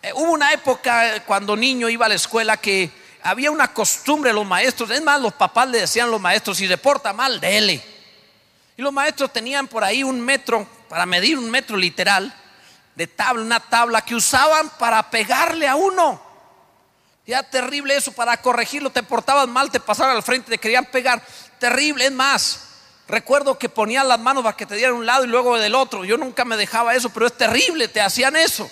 eh, 0.00 0.12
hubo 0.14 0.30
una 0.30 0.52
época 0.52 1.16
eh, 1.16 1.22
cuando 1.26 1.56
niño 1.56 1.88
iba 1.88 2.06
a 2.06 2.10
la 2.10 2.14
escuela 2.14 2.56
que 2.56 2.92
había 3.24 3.50
una 3.50 3.74
costumbre 3.74 4.30
de 4.30 4.34
los 4.34 4.46
maestros. 4.46 4.90
Es 4.90 5.02
más, 5.02 5.20
los 5.20 5.32
papás 5.32 5.68
le 5.70 5.80
decían 5.80 6.06
a 6.06 6.10
los 6.12 6.20
maestros, 6.20 6.56
si 6.56 6.68
se 6.68 6.78
porta 6.78 7.12
mal, 7.12 7.40
dele. 7.40 7.82
Y 8.76 8.82
los 8.82 8.92
maestros 8.92 9.32
tenían 9.32 9.66
por 9.66 9.82
ahí 9.82 10.04
un 10.04 10.20
metro, 10.20 10.68
para 10.88 11.04
medir 11.04 11.36
un 11.36 11.50
metro 11.50 11.76
literal 11.76 12.32
de 12.98 13.06
tabla, 13.06 13.44
una 13.44 13.60
tabla 13.60 14.00
que 14.00 14.16
usaban 14.16 14.70
para 14.70 15.08
pegarle 15.08 15.68
a 15.68 15.76
uno. 15.76 16.20
Ya 17.24 17.44
terrible 17.44 17.96
eso, 17.96 18.10
para 18.10 18.36
corregirlo, 18.42 18.90
te 18.90 19.04
portabas 19.04 19.46
mal, 19.46 19.70
te 19.70 19.78
pasaban 19.78 20.16
al 20.16 20.22
frente, 20.24 20.50
te 20.50 20.58
querían 20.58 20.84
pegar. 20.86 21.22
Terrible, 21.60 22.06
es 22.06 22.10
más. 22.10 22.64
Recuerdo 23.06 23.56
que 23.56 23.68
ponían 23.68 24.08
las 24.08 24.18
manos 24.18 24.42
para 24.42 24.56
que 24.56 24.66
te 24.66 24.74
dieran 24.74 24.96
un 24.96 25.06
lado 25.06 25.22
y 25.22 25.28
luego 25.28 25.56
del 25.58 25.76
otro. 25.76 26.04
Yo 26.04 26.16
nunca 26.16 26.44
me 26.44 26.56
dejaba 26.56 26.92
eso, 26.96 27.10
pero 27.10 27.28
es 27.28 27.38
terrible, 27.38 27.86
te 27.86 28.00
hacían 28.00 28.34
eso. 28.34 28.68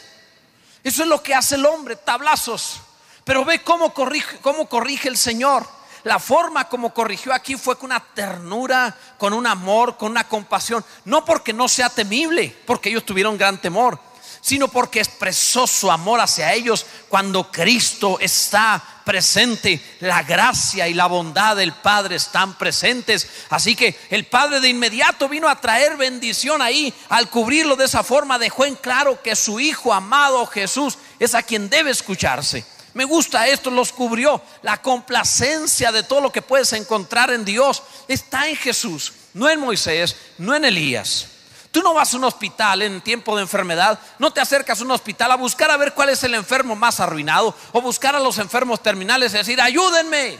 Eso 0.82 1.02
es 1.04 1.08
lo 1.08 1.22
que 1.22 1.32
hace 1.32 1.54
el 1.54 1.64
hombre, 1.64 1.94
tablazos. 1.94 2.80
Pero 3.22 3.44
ve 3.44 3.62
cómo 3.62 3.94
corrige, 3.94 4.38
cómo 4.38 4.68
corrige 4.68 5.08
el 5.08 5.16
Señor. 5.16 5.64
La 6.02 6.18
forma 6.18 6.68
como 6.68 6.92
corrigió 6.92 7.32
aquí 7.32 7.54
fue 7.54 7.78
con 7.78 7.86
una 7.86 8.00
ternura, 8.00 8.92
con 9.18 9.32
un 9.32 9.46
amor, 9.46 9.96
con 9.96 10.10
una 10.10 10.26
compasión. 10.26 10.84
No 11.04 11.24
porque 11.24 11.52
no 11.52 11.68
sea 11.68 11.88
temible, 11.90 12.56
porque 12.66 12.88
ellos 12.88 13.06
tuvieron 13.06 13.38
gran 13.38 13.60
temor, 13.60 14.00
sino 14.46 14.68
porque 14.68 15.00
expresó 15.00 15.66
su 15.66 15.90
amor 15.90 16.20
hacia 16.20 16.52
ellos 16.52 16.86
cuando 17.08 17.50
Cristo 17.50 18.18
está 18.20 18.80
presente. 19.04 19.80
La 19.98 20.22
gracia 20.22 20.86
y 20.86 20.94
la 20.94 21.06
bondad 21.06 21.56
del 21.56 21.72
Padre 21.72 22.14
están 22.14 22.56
presentes. 22.56 23.28
Así 23.50 23.74
que 23.74 23.98
el 24.08 24.26
Padre 24.26 24.60
de 24.60 24.68
inmediato 24.68 25.28
vino 25.28 25.48
a 25.48 25.60
traer 25.60 25.96
bendición 25.96 26.62
ahí. 26.62 26.94
Al 27.08 27.28
cubrirlo 27.28 27.74
de 27.74 27.86
esa 27.86 28.04
forma 28.04 28.38
dejó 28.38 28.64
en 28.64 28.76
claro 28.76 29.20
que 29.20 29.34
su 29.34 29.58
Hijo 29.58 29.92
amado 29.92 30.46
Jesús 30.46 30.96
es 31.18 31.34
a 31.34 31.42
quien 31.42 31.68
debe 31.68 31.90
escucharse. 31.90 32.64
Me 32.94 33.04
gusta 33.04 33.48
esto, 33.48 33.68
los 33.72 33.90
cubrió. 33.90 34.40
La 34.62 34.80
complacencia 34.80 35.90
de 35.90 36.04
todo 36.04 36.20
lo 36.20 36.30
que 36.30 36.40
puedes 36.40 36.72
encontrar 36.72 37.32
en 37.32 37.44
Dios 37.44 37.82
está 38.06 38.48
en 38.48 38.54
Jesús, 38.54 39.12
no 39.34 39.50
en 39.50 39.58
Moisés, 39.58 40.14
no 40.38 40.54
en 40.54 40.66
Elías. 40.66 41.30
Tú 41.76 41.82
no 41.82 41.92
vas 41.92 42.14
a 42.14 42.16
un 42.16 42.24
hospital 42.24 42.80
en 42.80 43.02
tiempo 43.02 43.36
de 43.36 43.42
enfermedad, 43.42 44.00
no 44.18 44.32
te 44.32 44.40
acercas 44.40 44.80
a 44.80 44.82
un 44.82 44.92
hospital 44.92 45.30
a 45.30 45.36
buscar 45.36 45.70
a 45.70 45.76
ver 45.76 45.92
cuál 45.92 46.08
es 46.08 46.24
el 46.24 46.32
enfermo 46.32 46.74
más 46.74 47.00
arruinado 47.00 47.54
o 47.72 47.82
buscar 47.82 48.16
a 48.16 48.18
los 48.18 48.38
enfermos 48.38 48.82
terminales 48.82 49.34
y 49.34 49.36
decir, 49.36 49.60
ayúdenme. 49.60 50.38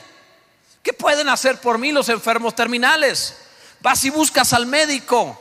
¿Qué 0.83 0.95
pueden 0.95 1.29
hacer 1.29 1.61
por 1.61 1.77
mí 1.77 1.93
los 1.93 2.09
enfermos 2.09 2.57
terminales? 2.57 3.37
Vas 3.83 4.03
y 4.05 4.09
buscas 4.09 4.55
al 4.55 4.65
médico. 4.65 5.39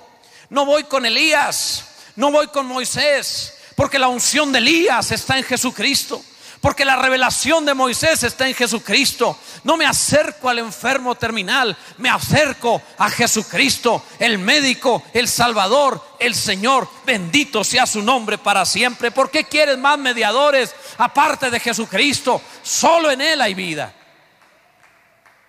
No 0.49 0.65
voy 0.65 0.83
con 0.83 1.05
Elías, 1.05 1.85
no 2.17 2.29
voy 2.29 2.47
con 2.47 2.65
Moisés, 2.65 3.53
porque 3.77 3.97
la 3.97 4.09
unción 4.09 4.51
de 4.51 4.59
Elías 4.59 5.13
está 5.13 5.37
en 5.37 5.45
Jesucristo. 5.45 6.21
Porque 6.65 6.83
la 6.83 6.95
revelación 6.95 7.63
de 7.63 7.75
Moisés 7.75 8.23
está 8.23 8.47
en 8.47 8.55
Jesucristo. 8.55 9.37
No 9.65 9.77
me 9.77 9.85
acerco 9.85 10.49
al 10.49 10.57
enfermo 10.57 11.13
terminal, 11.13 11.77
me 11.99 12.09
acerco 12.09 12.81
a 12.97 13.07
Jesucristo, 13.07 14.03
el 14.17 14.39
médico, 14.39 15.03
el 15.13 15.27
Salvador, 15.27 16.03
el 16.19 16.33
Señor. 16.33 16.89
Bendito 17.05 17.63
sea 17.63 17.85
su 17.85 18.01
nombre 18.01 18.39
para 18.39 18.65
siempre. 18.65 19.11
¿Por 19.11 19.29
qué 19.29 19.43
quieres 19.43 19.77
más 19.77 19.99
mediadores 19.99 20.73
aparte 20.97 21.51
de 21.51 21.59
Jesucristo? 21.59 22.41
Solo 22.63 23.11
en 23.11 23.21
Él 23.21 23.41
hay 23.41 23.53
vida. 23.53 23.93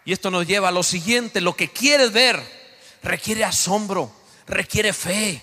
Y 0.04 0.12
esto 0.12 0.30
nos 0.30 0.46
lleva 0.46 0.68
a 0.68 0.70
lo 0.70 0.82
siguiente, 0.82 1.40
lo 1.40 1.56
que 1.56 1.70
quieres 1.70 2.12
ver 2.12 2.42
requiere 3.02 3.42
asombro, 3.42 4.12
requiere 4.46 4.92
fe 4.92 5.40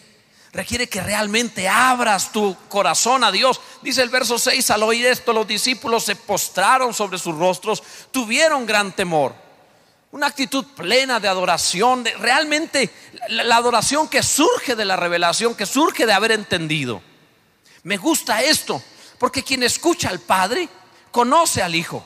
requiere 0.53 0.87
que 0.87 1.01
realmente 1.01 1.67
abras 1.67 2.31
tu 2.31 2.55
corazón 2.69 3.23
a 3.23 3.31
Dios. 3.31 3.59
Dice 3.81 4.03
el 4.03 4.09
verso 4.09 4.37
6, 4.37 4.69
al 4.69 4.83
oír 4.83 5.05
esto 5.07 5.33
los 5.33 5.47
discípulos 5.47 6.05
se 6.05 6.15
postraron 6.15 6.93
sobre 6.93 7.17
sus 7.17 7.35
rostros, 7.35 7.83
tuvieron 8.11 8.65
gran 8.65 8.91
temor. 8.91 9.33
Una 10.11 10.27
actitud 10.27 10.63
plena 10.75 11.19
de 11.19 11.27
adoración, 11.27 12.05
realmente 12.19 12.93
la 13.29 13.55
adoración 13.55 14.07
que 14.07 14.21
surge 14.21 14.75
de 14.75 14.85
la 14.85 14.95
revelación, 14.95 15.55
que 15.55 15.65
surge 15.65 16.05
de 16.05 16.13
haber 16.13 16.31
entendido. 16.31 17.01
Me 17.81 17.97
gusta 17.97 18.43
esto, 18.43 18.81
porque 19.17 19.43
quien 19.43 19.63
escucha 19.63 20.09
al 20.09 20.19
Padre 20.19 20.69
conoce 21.11 21.63
al 21.63 21.73
Hijo. 21.73 22.05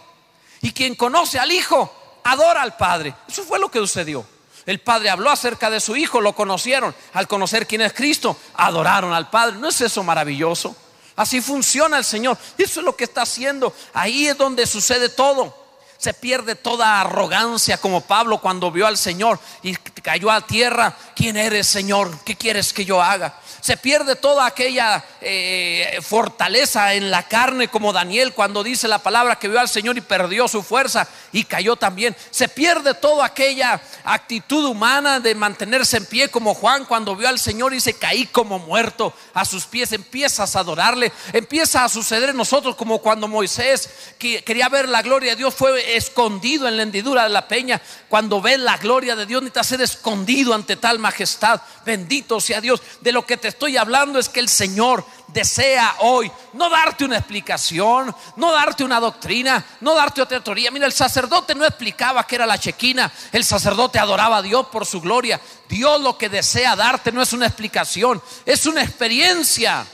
Y 0.61 0.71
quien 0.71 0.95
conoce 0.95 1.37
al 1.37 1.51
Hijo 1.51 2.21
adora 2.23 2.61
al 2.61 2.77
Padre. 2.77 3.13
Eso 3.27 3.43
fue 3.43 3.59
lo 3.59 3.69
que 3.69 3.79
sucedió. 3.79 4.25
El 4.67 4.81
Padre 4.81 5.09
habló 5.09 5.31
acerca 5.31 5.69
de 5.69 5.79
su 5.79 5.95
Hijo, 5.95 6.19
lo 6.19 6.33
conocieron. 6.33 6.93
Al 7.13 7.25
conocer 7.25 7.65
quién 7.65 7.81
es 7.81 7.93
Cristo, 7.93 8.37
adoraron 8.53 9.13
al 9.13 9.29
Padre. 9.29 9.55
¿No 9.57 9.69
es 9.69 9.79
eso 9.79 10.03
maravilloso? 10.03 10.75
Así 11.15 11.39
funciona 11.39 11.97
el 11.97 12.03
Señor. 12.03 12.37
Eso 12.57 12.81
es 12.81 12.85
lo 12.85 12.93
que 12.93 13.05
está 13.05 13.21
haciendo. 13.21 13.73
Ahí 13.93 14.27
es 14.27 14.37
donde 14.37 14.67
sucede 14.67 15.07
todo. 15.07 15.55
Se 15.97 16.13
pierde 16.13 16.55
toda 16.55 16.99
arrogancia 16.99 17.77
como 17.77 18.01
Pablo 18.01 18.39
cuando 18.39 18.69
vio 18.69 18.85
al 18.85 18.97
Señor 18.97 19.39
y 19.63 19.73
cayó 20.07 20.31
a 20.31 20.39
tierra. 20.39 20.95
¿Quién 21.13 21.35
eres, 21.35 21.67
Señor? 21.67 22.23
¿Qué 22.23 22.37
quieres 22.37 22.71
que 22.71 22.85
yo 22.85 23.01
haga? 23.01 23.33
Se 23.59 23.75
pierde 23.75 24.15
toda 24.15 24.45
aquella 24.45 25.03
eh, 25.19 25.99
fortaleza 26.01 26.93
en 26.93 27.11
la 27.11 27.23
carne 27.23 27.67
como 27.67 27.91
Daniel 27.91 28.31
cuando 28.31 28.63
dice 28.63 28.87
la 28.87 28.99
palabra 28.99 29.37
que 29.37 29.49
vio 29.49 29.59
al 29.59 29.67
Señor 29.67 29.97
y 29.97 30.01
perdió 30.01 30.47
su 30.47 30.63
fuerza 30.63 31.05
y 31.33 31.43
cayó 31.43 31.75
también. 31.75 32.15
Se 32.31 32.47
pierde 32.47 32.93
toda 32.93 33.25
aquella 33.25 33.81
actitud 34.05 34.63
humana 34.63 35.19
de 35.19 35.35
mantenerse 35.35 35.97
en 35.97 36.05
pie 36.05 36.29
como 36.29 36.53
Juan 36.53 36.85
cuando 36.85 37.13
vio 37.13 37.27
al 37.27 37.39
Señor 37.39 37.73
y 37.73 37.81
se 37.81 37.95
caí 37.95 38.27
como 38.27 38.59
muerto 38.59 39.13
a 39.33 39.43
sus 39.43 39.65
pies. 39.65 39.91
Empiezas 39.91 40.55
a 40.55 40.59
adorarle. 40.59 41.11
Empieza 41.33 41.83
a 41.83 41.89
suceder 41.89 42.29
en 42.29 42.37
nosotros 42.37 42.77
como 42.77 42.99
cuando 42.99 43.27
Moisés 43.27 43.89
que 44.17 44.41
quería 44.45 44.69
ver 44.69 44.87
la 44.87 45.01
gloria 45.01 45.31
de 45.31 45.37
Dios 45.37 45.53
fue 45.53 45.97
escondido 45.97 46.65
en 46.69 46.77
la 46.77 46.83
hendidura 46.83 47.23
de 47.23 47.29
la 47.29 47.49
peña. 47.49 47.81
Cuando 48.07 48.39
ve 48.39 48.57
la 48.57 48.77
gloria 48.77 49.13
de 49.17 49.25
Dios 49.25 49.41
necesita 49.41 49.63
ser 49.65 49.81
escondido 49.81 49.96
ante 50.53 50.75
tal 50.75 50.99
majestad. 50.99 51.61
Bendito 51.85 52.39
sea 52.39 52.61
Dios. 52.61 52.81
De 53.01 53.11
lo 53.11 53.25
que 53.25 53.37
te 53.37 53.49
estoy 53.49 53.77
hablando 53.77 54.19
es 54.19 54.29
que 54.29 54.39
el 54.39 54.49
Señor 54.49 55.05
desea 55.27 55.95
hoy 55.99 56.31
no 56.53 56.69
darte 56.69 57.05
una 57.05 57.17
explicación, 57.17 58.15
no 58.35 58.51
darte 58.51 58.83
una 58.83 58.99
doctrina, 58.99 59.63
no 59.81 59.95
darte 59.95 60.21
otra 60.21 60.43
teoría. 60.43 60.71
Mira, 60.71 60.85
el 60.85 60.93
sacerdote 60.93 61.55
no 61.55 61.65
explicaba 61.65 62.25
que 62.25 62.35
era 62.35 62.45
la 62.45 62.57
chequina, 62.57 63.11
el 63.31 63.43
sacerdote 63.43 63.99
adoraba 63.99 64.37
a 64.37 64.41
Dios 64.41 64.67
por 64.67 64.85
su 64.85 65.01
gloria. 65.01 65.39
Dios 65.67 66.01
lo 66.01 66.17
que 66.17 66.29
desea 66.29 66.75
darte 66.75 67.11
no 67.11 67.21
es 67.21 67.33
una 67.33 67.47
explicación, 67.47 68.21
es 68.45 68.65
una 68.65 68.83
experiencia. 68.83 69.85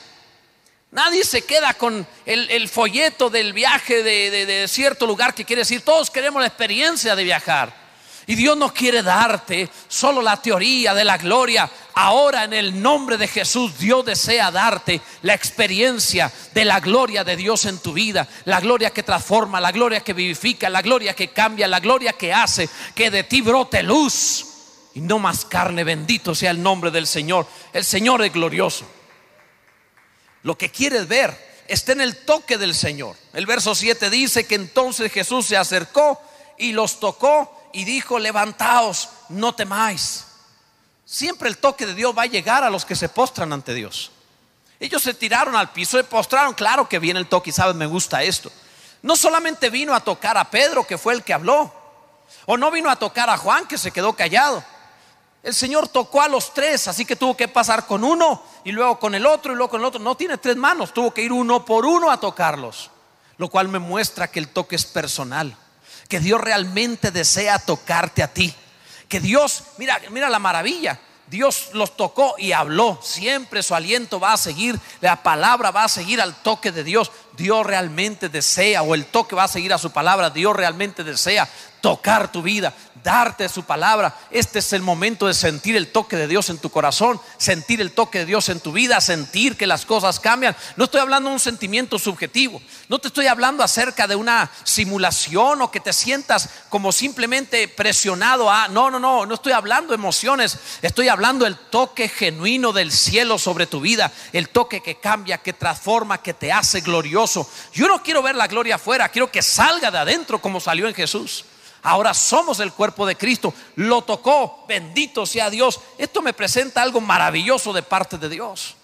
Nadie 0.91 1.23
se 1.25 1.43
queda 1.43 1.73
con 1.73 2.05
el, 2.25 2.69
folleto 2.69 3.31
del 3.31 3.51
viaje 3.51 4.03
de 4.03 4.67
cierto 4.67 5.07
lugar 5.07 5.33
que 5.33 5.43
quiere 5.43 5.61
decir, 5.61 5.81
todos 5.81 6.11
queremos 6.11 6.39
la 6.39 6.47
experiencia 6.47 7.15
de 7.15 7.23
viajar. 7.23 7.82
Y 8.25 8.35
Dios 8.35 8.57
no 8.57 8.73
quiere 8.73 9.03
darte 9.03 9.69
solo 9.87 10.21
la 10.21 10.41
teoría 10.41 10.93
de 10.93 11.03
la 11.03 11.17
gloria. 11.17 11.69
Ahora 11.95 12.45
en 12.45 12.53
el 12.53 12.81
nombre 12.81 13.17
de 13.17 13.27
Jesús 13.27 13.77
Dios 13.77 14.05
desea 14.05 14.49
darte 14.49 15.01
la 15.23 15.33
experiencia 15.33 16.31
de 16.53 16.65
la 16.65 16.79
gloria 16.79 17.23
de 17.23 17.35
Dios 17.35 17.65
en 17.65 17.79
tu 17.79 17.93
vida. 17.93 18.27
La 18.45 18.61
gloria 18.61 18.91
que 18.91 19.03
transforma, 19.03 19.59
la 19.59 19.71
gloria 19.71 20.01
que 20.01 20.13
vivifica, 20.13 20.69
la 20.69 20.81
gloria 20.81 21.13
que 21.13 21.29
cambia, 21.29 21.67
la 21.67 21.79
gloria 21.79 22.13
que 22.13 22.33
hace 22.33 22.69
que 22.95 23.11
de 23.11 23.23
ti 23.23 23.41
brote 23.41 23.83
luz 23.83 24.45
y 24.93 25.01
no 25.01 25.19
más 25.19 25.43
carne. 25.45 25.83
Bendito 25.83 26.33
sea 26.33 26.51
el 26.51 26.63
nombre 26.63 26.91
del 26.91 27.07
Señor. 27.07 27.45
El 27.73 27.83
Señor 27.83 28.23
es 28.23 28.31
glorioso. 28.31 28.85
Lo 30.43 30.57
que 30.57 30.69
quieres 30.69 31.07
ver 31.07 31.63
está 31.67 31.91
en 31.93 32.01
el 32.01 32.17
toque 32.17 32.57
del 32.57 32.75
Señor. 32.75 33.15
El 33.33 33.45
verso 33.45 33.75
7 33.75 34.09
dice 34.09 34.45
que 34.45 34.55
entonces 34.55 35.11
Jesús 35.11 35.47
se 35.47 35.57
acercó 35.57 36.21
y 36.57 36.71
los 36.71 36.99
tocó 36.99 37.62
y 37.73 37.83
dijo, 37.83 38.19
levantaos, 38.19 39.09
no 39.29 39.53
temáis. 39.53 40.27
Siempre 41.03 41.49
el 41.49 41.57
toque 41.57 41.85
de 41.85 41.95
Dios 41.95 42.15
va 42.17 42.21
a 42.21 42.27
llegar 42.27 42.63
a 42.63 42.69
los 42.69 42.85
que 42.85 42.95
se 42.95 43.09
postran 43.09 43.51
ante 43.51 43.73
Dios. 43.73 44.11
Ellos 44.79 45.01
se 45.01 45.13
tiraron 45.13 45.55
al 45.55 45.71
piso, 45.71 45.97
se 45.97 46.03
postraron, 46.03 46.53
claro 46.53 46.87
que 46.87 46.99
viene 46.99 47.19
el 47.19 47.27
toque 47.27 47.49
y 47.49 47.53
sabes, 47.53 47.75
me 47.75 47.87
gusta 47.87 48.23
esto. 48.23 48.51
No 49.01 49.15
solamente 49.15 49.69
vino 49.69 49.93
a 49.93 49.99
tocar 49.99 50.37
a 50.37 50.49
Pedro, 50.49 50.85
que 50.85 50.97
fue 50.97 51.13
el 51.13 51.23
que 51.23 51.33
habló, 51.33 51.73
o 52.45 52.57
no 52.57 52.71
vino 52.71 52.89
a 52.89 52.95
tocar 52.95 53.29
a 53.29 53.37
Juan, 53.37 53.67
que 53.67 53.77
se 53.77 53.91
quedó 53.91 54.13
callado. 54.13 54.63
El 55.41 55.53
Señor 55.53 55.87
tocó 55.87 56.21
a 56.21 56.27
los 56.27 56.53
tres, 56.53 56.87
así 56.87 57.05
que 57.05 57.15
tuvo 57.15 57.35
que 57.35 57.47
pasar 57.47 57.85
con 57.85 58.03
uno 58.03 58.43
y 58.63 58.71
luego 58.71 58.99
con 58.99 59.13
el 59.15 59.25
otro 59.25 59.51
y 59.51 59.55
luego 59.55 59.71
con 59.71 59.81
el 59.81 59.85
otro. 59.85 59.99
No 59.99 60.15
tiene 60.15 60.37
tres 60.37 60.55
manos, 60.55 60.93
tuvo 60.93 61.13
que 61.13 61.21
ir 61.21 61.33
uno 61.33 61.65
por 61.65 61.85
uno 61.85 62.11
a 62.11 62.19
tocarlos, 62.19 62.91
lo 63.37 63.49
cual 63.49 63.67
me 63.67 63.79
muestra 63.79 64.29
que 64.29 64.39
el 64.39 64.49
toque 64.49 64.75
es 64.75 64.85
personal 64.85 65.57
que 66.07 66.19
Dios 66.19 66.39
realmente 66.39 67.11
desea 67.11 67.59
tocarte 67.59 68.23
a 68.23 68.33
ti. 68.33 68.53
Que 69.07 69.19
Dios, 69.19 69.63
mira, 69.77 69.99
mira 70.09 70.29
la 70.29 70.39
maravilla. 70.39 70.99
Dios 71.27 71.69
los 71.73 71.97
tocó 71.97 72.35
y 72.37 72.51
habló. 72.51 72.99
Siempre 73.01 73.63
su 73.63 73.73
aliento 73.73 74.19
va 74.19 74.33
a 74.33 74.37
seguir, 74.37 74.79
la 75.01 75.23
palabra 75.23 75.71
va 75.71 75.85
a 75.85 75.89
seguir 75.89 76.21
al 76.21 76.35
toque 76.35 76.71
de 76.71 76.83
Dios. 76.83 77.11
Dios 77.35 77.65
realmente 77.65 78.29
desea, 78.29 78.83
o 78.83 78.93
el 78.93 79.05
toque 79.05 79.35
va 79.35 79.45
a 79.45 79.47
seguir 79.47 79.73
a 79.73 79.77
su 79.77 79.91
palabra. 79.91 80.29
Dios 80.29 80.55
realmente 80.55 81.03
desea 81.03 81.49
tocar 81.81 82.31
tu 82.31 82.41
vida, 82.41 82.73
darte 83.03 83.49
su 83.49 83.63
palabra. 83.63 84.15
Este 84.31 84.59
es 84.59 84.73
el 84.73 84.81
momento 84.81 85.27
de 85.27 85.33
sentir 85.33 85.75
el 85.75 85.91
toque 85.91 86.15
de 86.15 86.27
Dios 86.27 86.49
en 86.49 86.57
tu 86.57 86.69
corazón, 86.69 87.19
sentir 87.37 87.81
el 87.81 87.91
toque 87.91 88.19
de 88.19 88.25
Dios 88.25 88.49
en 88.49 88.59
tu 88.59 88.71
vida, 88.71 89.01
sentir 89.01 89.57
que 89.57 89.67
las 89.67 89.85
cosas 89.85 90.19
cambian. 90.19 90.55
No 90.77 90.85
estoy 90.85 91.01
hablando 91.01 91.29
de 91.29 91.35
un 91.35 91.39
sentimiento 91.39 91.99
subjetivo, 91.99 92.61
no 92.87 92.99
te 92.99 93.09
estoy 93.09 93.27
hablando 93.27 93.63
acerca 93.63 94.07
de 94.07 94.15
una 94.15 94.49
simulación 94.63 95.61
o 95.61 95.71
que 95.71 95.79
te 95.79 95.93
sientas 95.93 96.49
como 96.69 96.91
simplemente 96.91 97.67
presionado 97.67 98.49
a, 98.49 98.67
no, 98.69 98.89
no, 98.89 98.99
no, 98.99 99.25
no 99.25 99.33
estoy 99.35 99.51
hablando 99.51 99.89
de 99.89 99.95
emociones, 99.95 100.57
estoy 100.81 101.09
hablando 101.09 101.45
del 101.45 101.57
toque 101.57 102.07
genuino 102.07 102.71
del 102.71 102.91
cielo 102.91 103.37
sobre 103.37 103.67
tu 103.67 103.81
vida, 103.81 104.11
el 104.31 104.49
toque 104.49 104.81
que 104.81 104.99
cambia, 104.99 105.39
que 105.39 105.53
transforma, 105.53 106.21
que 106.21 106.33
te 106.33 106.51
hace 106.51 106.81
glorioso. 106.81 107.49
Yo 107.73 107.87
no 107.87 108.01
quiero 108.01 108.23
ver 108.23 108.35
la 108.35 108.47
gloria 108.47 108.75
afuera, 108.75 109.09
quiero 109.09 109.29
que 109.31 109.41
salga 109.41 109.91
de 109.91 109.97
adentro 109.97 110.41
como 110.41 110.59
salió 110.59 110.87
en 110.87 110.93
Jesús. 110.93 111.45
Ahora 111.83 112.13
somos 112.13 112.59
el 112.61 112.71
cuerpo 112.71 113.05
de 113.05 113.17
Cristo. 113.17 113.53
Lo 113.75 114.01
tocó. 114.03 114.65
Bendito 114.67 115.25
sea 115.25 115.49
Dios. 115.49 115.79
Esto 115.97 116.21
me 116.21 116.33
presenta 116.33 116.81
algo 116.81 117.01
maravilloso 117.01 117.73
de 117.73 117.83
parte 117.83 118.17
de 118.17 118.29
Dios. 118.29 118.75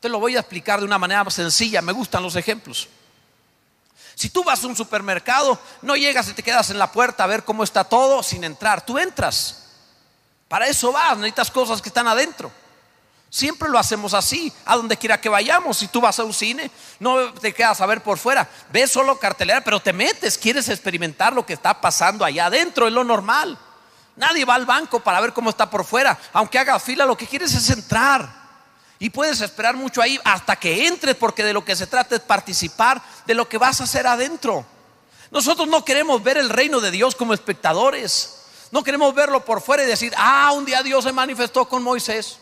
Te 0.00 0.10
lo 0.10 0.20
voy 0.20 0.36
a 0.36 0.40
explicar 0.40 0.78
de 0.78 0.84
una 0.84 0.98
manera 0.98 1.28
sencilla. 1.30 1.80
Me 1.80 1.92
gustan 1.92 2.22
los 2.22 2.36
ejemplos. 2.36 2.88
Si 4.14 4.28
tú 4.28 4.44
vas 4.44 4.62
a 4.62 4.66
un 4.66 4.76
supermercado, 4.76 5.58
no 5.80 5.96
llegas 5.96 6.28
y 6.28 6.34
te 6.34 6.42
quedas 6.42 6.68
en 6.68 6.78
la 6.78 6.92
puerta 6.92 7.24
a 7.24 7.26
ver 7.26 7.44
cómo 7.44 7.64
está 7.64 7.84
todo 7.84 8.22
sin 8.22 8.44
entrar. 8.44 8.84
Tú 8.84 8.98
entras. 8.98 9.70
Para 10.46 10.66
eso 10.66 10.92
vas. 10.92 11.16
Necesitas 11.16 11.50
cosas 11.50 11.80
que 11.80 11.88
están 11.88 12.06
adentro. 12.06 12.52
Siempre 13.34 13.70
lo 13.70 13.78
hacemos 13.78 14.12
así, 14.12 14.52
a 14.66 14.76
donde 14.76 14.98
quiera 14.98 15.18
que 15.18 15.30
vayamos. 15.30 15.78
Si 15.78 15.88
tú 15.88 16.02
vas 16.02 16.18
a 16.18 16.24
un 16.24 16.34
cine, 16.34 16.70
no 17.00 17.32
te 17.32 17.54
quedas 17.54 17.80
a 17.80 17.86
ver 17.86 18.02
por 18.02 18.18
fuera, 18.18 18.46
ves 18.70 18.90
solo 18.90 19.18
cartelera, 19.18 19.64
pero 19.64 19.80
te 19.80 19.94
metes, 19.94 20.36
quieres 20.36 20.68
experimentar 20.68 21.32
lo 21.32 21.46
que 21.46 21.54
está 21.54 21.80
pasando 21.80 22.26
allá 22.26 22.44
adentro, 22.44 22.86
es 22.86 22.92
lo 22.92 23.04
normal. 23.04 23.56
Nadie 24.16 24.44
va 24.44 24.54
al 24.54 24.66
banco 24.66 25.00
para 25.00 25.18
ver 25.22 25.32
cómo 25.32 25.48
está 25.48 25.70
por 25.70 25.86
fuera, 25.86 26.18
aunque 26.34 26.58
haga 26.58 26.78
fila, 26.78 27.06
lo 27.06 27.16
que 27.16 27.26
quieres 27.26 27.54
es 27.54 27.70
entrar. 27.70 28.30
Y 28.98 29.08
puedes 29.08 29.40
esperar 29.40 29.76
mucho 29.76 30.02
ahí 30.02 30.20
hasta 30.24 30.54
que 30.56 30.86
entres, 30.86 31.16
porque 31.16 31.42
de 31.42 31.54
lo 31.54 31.64
que 31.64 31.74
se 31.74 31.86
trata 31.86 32.16
es 32.16 32.20
participar 32.20 33.00
de 33.24 33.34
lo 33.34 33.48
que 33.48 33.56
vas 33.56 33.80
a 33.80 33.84
hacer 33.84 34.06
adentro. 34.06 34.62
Nosotros 35.30 35.66
no 35.68 35.86
queremos 35.86 36.22
ver 36.22 36.36
el 36.36 36.50
reino 36.50 36.80
de 36.80 36.90
Dios 36.90 37.16
como 37.16 37.32
espectadores. 37.32 38.42
No 38.70 38.84
queremos 38.84 39.14
verlo 39.14 39.42
por 39.42 39.62
fuera 39.62 39.84
y 39.84 39.86
decir, 39.86 40.12
ah, 40.18 40.52
un 40.52 40.66
día 40.66 40.82
Dios 40.82 41.04
se 41.04 41.12
manifestó 41.12 41.66
con 41.66 41.82
Moisés. 41.82 42.38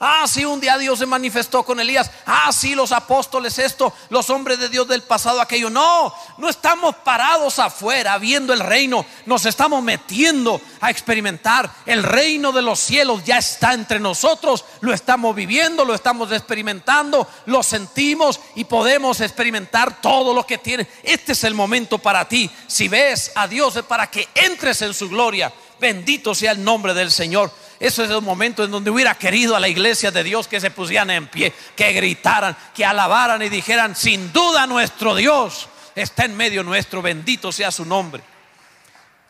Ah, 0.00 0.26
sí, 0.26 0.44
un 0.44 0.60
día 0.60 0.76
Dios 0.76 0.98
se 0.98 1.06
manifestó 1.06 1.62
con 1.62 1.78
Elías. 1.78 2.10
Ah, 2.26 2.50
sí, 2.52 2.74
los 2.74 2.90
apóstoles 2.90 3.58
esto, 3.58 3.92
los 4.10 4.28
hombres 4.28 4.58
de 4.58 4.68
Dios 4.68 4.88
del 4.88 5.02
pasado 5.02 5.40
aquello. 5.40 5.70
No, 5.70 6.12
no 6.38 6.48
estamos 6.48 6.96
parados 6.96 7.58
afuera 7.58 8.18
viendo 8.18 8.52
el 8.52 8.60
reino. 8.60 9.06
Nos 9.24 9.46
estamos 9.46 9.82
metiendo 9.82 10.60
a 10.80 10.90
experimentar. 10.90 11.70
El 11.86 12.02
reino 12.02 12.50
de 12.50 12.62
los 12.62 12.80
cielos 12.80 13.24
ya 13.24 13.38
está 13.38 13.72
entre 13.72 14.00
nosotros. 14.00 14.64
Lo 14.80 14.92
estamos 14.92 15.34
viviendo, 15.34 15.84
lo 15.84 15.94
estamos 15.94 16.32
experimentando, 16.32 17.26
lo 17.46 17.62
sentimos 17.62 18.40
y 18.56 18.64
podemos 18.64 19.20
experimentar 19.20 20.00
todo 20.00 20.34
lo 20.34 20.44
que 20.44 20.58
tiene. 20.58 20.88
Este 21.04 21.32
es 21.32 21.44
el 21.44 21.54
momento 21.54 21.98
para 21.98 22.28
ti. 22.28 22.50
Si 22.66 22.88
ves 22.88 23.32
a 23.36 23.46
Dios 23.46 23.76
es 23.76 23.84
para 23.84 24.10
que 24.10 24.28
entres 24.34 24.82
en 24.82 24.92
su 24.92 25.08
gloria. 25.08 25.52
Bendito 25.80 26.34
sea 26.34 26.52
el 26.52 26.64
nombre 26.64 26.94
del 26.94 27.10
Señor. 27.10 27.50
Eso 27.80 28.04
es 28.04 28.10
el 28.10 28.22
momento 28.22 28.64
en 28.64 28.70
donde 28.70 28.90
hubiera 28.90 29.14
querido 29.14 29.56
a 29.56 29.60
la 29.60 29.68
iglesia 29.68 30.10
de 30.10 30.22
Dios 30.22 30.48
que 30.48 30.60
se 30.60 30.70
pusieran 30.70 31.10
en 31.10 31.26
pie, 31.28 31.52
que 31.76 31.92
gritaran, 31.92 32.56
que 32.74 32.84
alabaran 32.84 33.42
y 33.42 33.48
dijeran, 33.48 33.96
sin 33.96 34.32
duda 34.32 34.66
nuestro 34.66 35.14
Dios 35.14 35.68
está 35.94 36.24
en 36.24 36.36
medio 36.36 36.62
nuestro, 36.62 37.02
bendito 37.02 37.52
sea 37.52 37.70
su 37.70 37.84
nombre. 37.84 38.22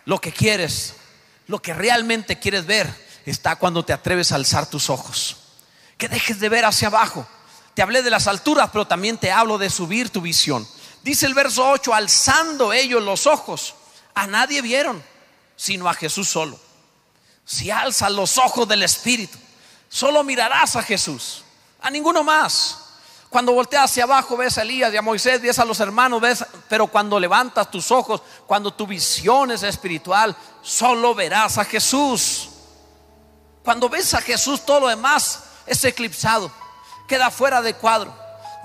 Lo 0.04 0.20
que 0.20 0.32
quieres, 0.32 0.94
lo 1.46 1.60
que 1.60 1.74
realmente 1.74 2.38
quieres 2.38 2.66
ver, 2.66 2.92
está 3.24 3.56
cuando 3.56 3.84
te 3.84 3.92
atreves 3.92 4.32
a 4.32 4.36
alzar 4.36 4.68
tus 4.68 4.90
ojos. 4.90 5.36
Que 5.96 6.08
dejes 6.08 6.40
de 6.40 6.48
ver 6.48 6.64
hacia 6.64 6.88
abajo. 6.88 7.26
Te 7.74 7.82
hablé 7.82 8.02
de 8.02 8.10
las 8.10 8.26
alturas, 8.26 8.70
pero 8.72 8.86
también 8.86 9.18
te 9.18 9.32
hablo 9.32 9.58
de 9.58 9.70
subir 9.70 10.10
tu 10.10 10.20
visión. 10.20 10.66
Dice 11.02 11.26
el 11.26 11.34
verso 11.34 11.68
8, 11.68 11.94
alzando 11.94 12.72
ellos 12.72 13.02
los 13.02 13.26
ojos, 13.26 13.74
a 14.14 14.26
nadie 14.26 14.62
vieron, 14.62 15.02
sino 15.56 15.88
a 15.88 15.94
Jesús 15.94 16.28
solo. 16.28 16.58
Si 17.44 17.70
alzas 17.70 18.10
los 18.10 18.38
ojos 18.38 18.66
del 18.66 18.82
Espíritu, 18.82 19.38
solo 19.88 20.24
mirarás 20.24 20.76
a 20.76 20.82
Jesús, 20.82 21.44
a 21.80 21.90
ninguno 21.90 22.24
más. 22.24 22.80
Cuando 23.28 23.52
volteas 23.52 23.90
hacia 23.90 24.04
abajo 24.04 24.36
ves 24.36 24.58
a 24.58 24.62
Elías 24.62 24.94
y 24.94 24.96
a 24.96 25.02
Moisés, 25.02 25.42
ves 25.42 25.58
a 25.58 25.64
los 25.64 25.80
hermanos, 25.80 26.20
ves, 26.20 26.44
pero 26.68 26.86
cuando 26.86 27.18
levantas 27.18 27.70
tus 27.70 27.90
ojos, 27.90 28.22
cuando 28.46 28.72
tu 28.72 28.86
visión 28.86 29.50
es 29.50 29.64
espiritual, 29.64 30.36
solo 30.62 31.14
verás 31.14 31.58
a 31.58 31.64
Jesús. 31.64 32.48
Cuando 33.64 33.88
ves 33.88 34.14
a 34.14 34.20
Jesús, 34.20 34.64
todo 34.64 34.80
lo 34.80 34.88
demás 34.88 35.40
es 35.66 35.82
eclipsado, 35.84 36.50
queda 37.08 37.30
fuera 37.30 37.60
de 37.60 37.74
cuadro, 37.74 38.14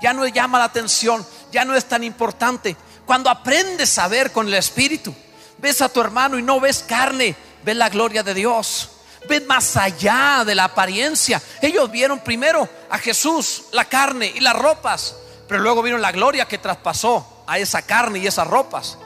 ya 0.00 0.12
no 0.12 0.26
llama 0.26 0.58
la 0.58 0.66
atención, 0.66 1.26
ya 1.50 1.64
no 1.64 1.74
es 1.74 1.86
tan 1.86 2.04
importante. 2.04 2.76
Cuando 3.06 3.28
aprendes 3.28 3.98
a 3.98 4.06
ver 4.06 4.30
con 4.30 4.46
el 4.46 4.54
Espíritu, 4.54 5.12
ves 5.58 5.82
a 5.82 5.88
tu 5.88 6.00
hermano 6.00 6.38
y 6.38 6.42
no 6.42 6.60
ves 6.60 6.84
carne, 6.86 7.34
ves 7.62 7.76
la 7.76 7.88
gloria 7.88 8.22
de 8.22 8.34
Dios. 8.34 8.90
Ves 9.28 9.46
más 9.46 9.76
allá 9.76 10.44
de 10.46 10.54
la 10.54 10.64
apariencia. 10.64 11.42
Ellos 11.60 11.90
vieron 11.90 12.20
primero 12.20 12.68
a 12.88 12.98
Jesús, 12.98 13.64
la 13.72 13.84
carne 13.84 14.32
y 14.34 14.40
las 14.40 14.56
ropas, 14.56 15.14
pero 15.46 15.60
luego 15.60 15.82
vieron 15.82 16.00
la 16.00 16.12
gloria 16.12 16.46
que 16.46 16.58
traspasó 16.58 17.44
a 17.46 17.58
esa 17.58 17.82
carne 17.82 18.20
y 18.20 18.26
esas 18.26 18.46
ropas. 18.46 18.98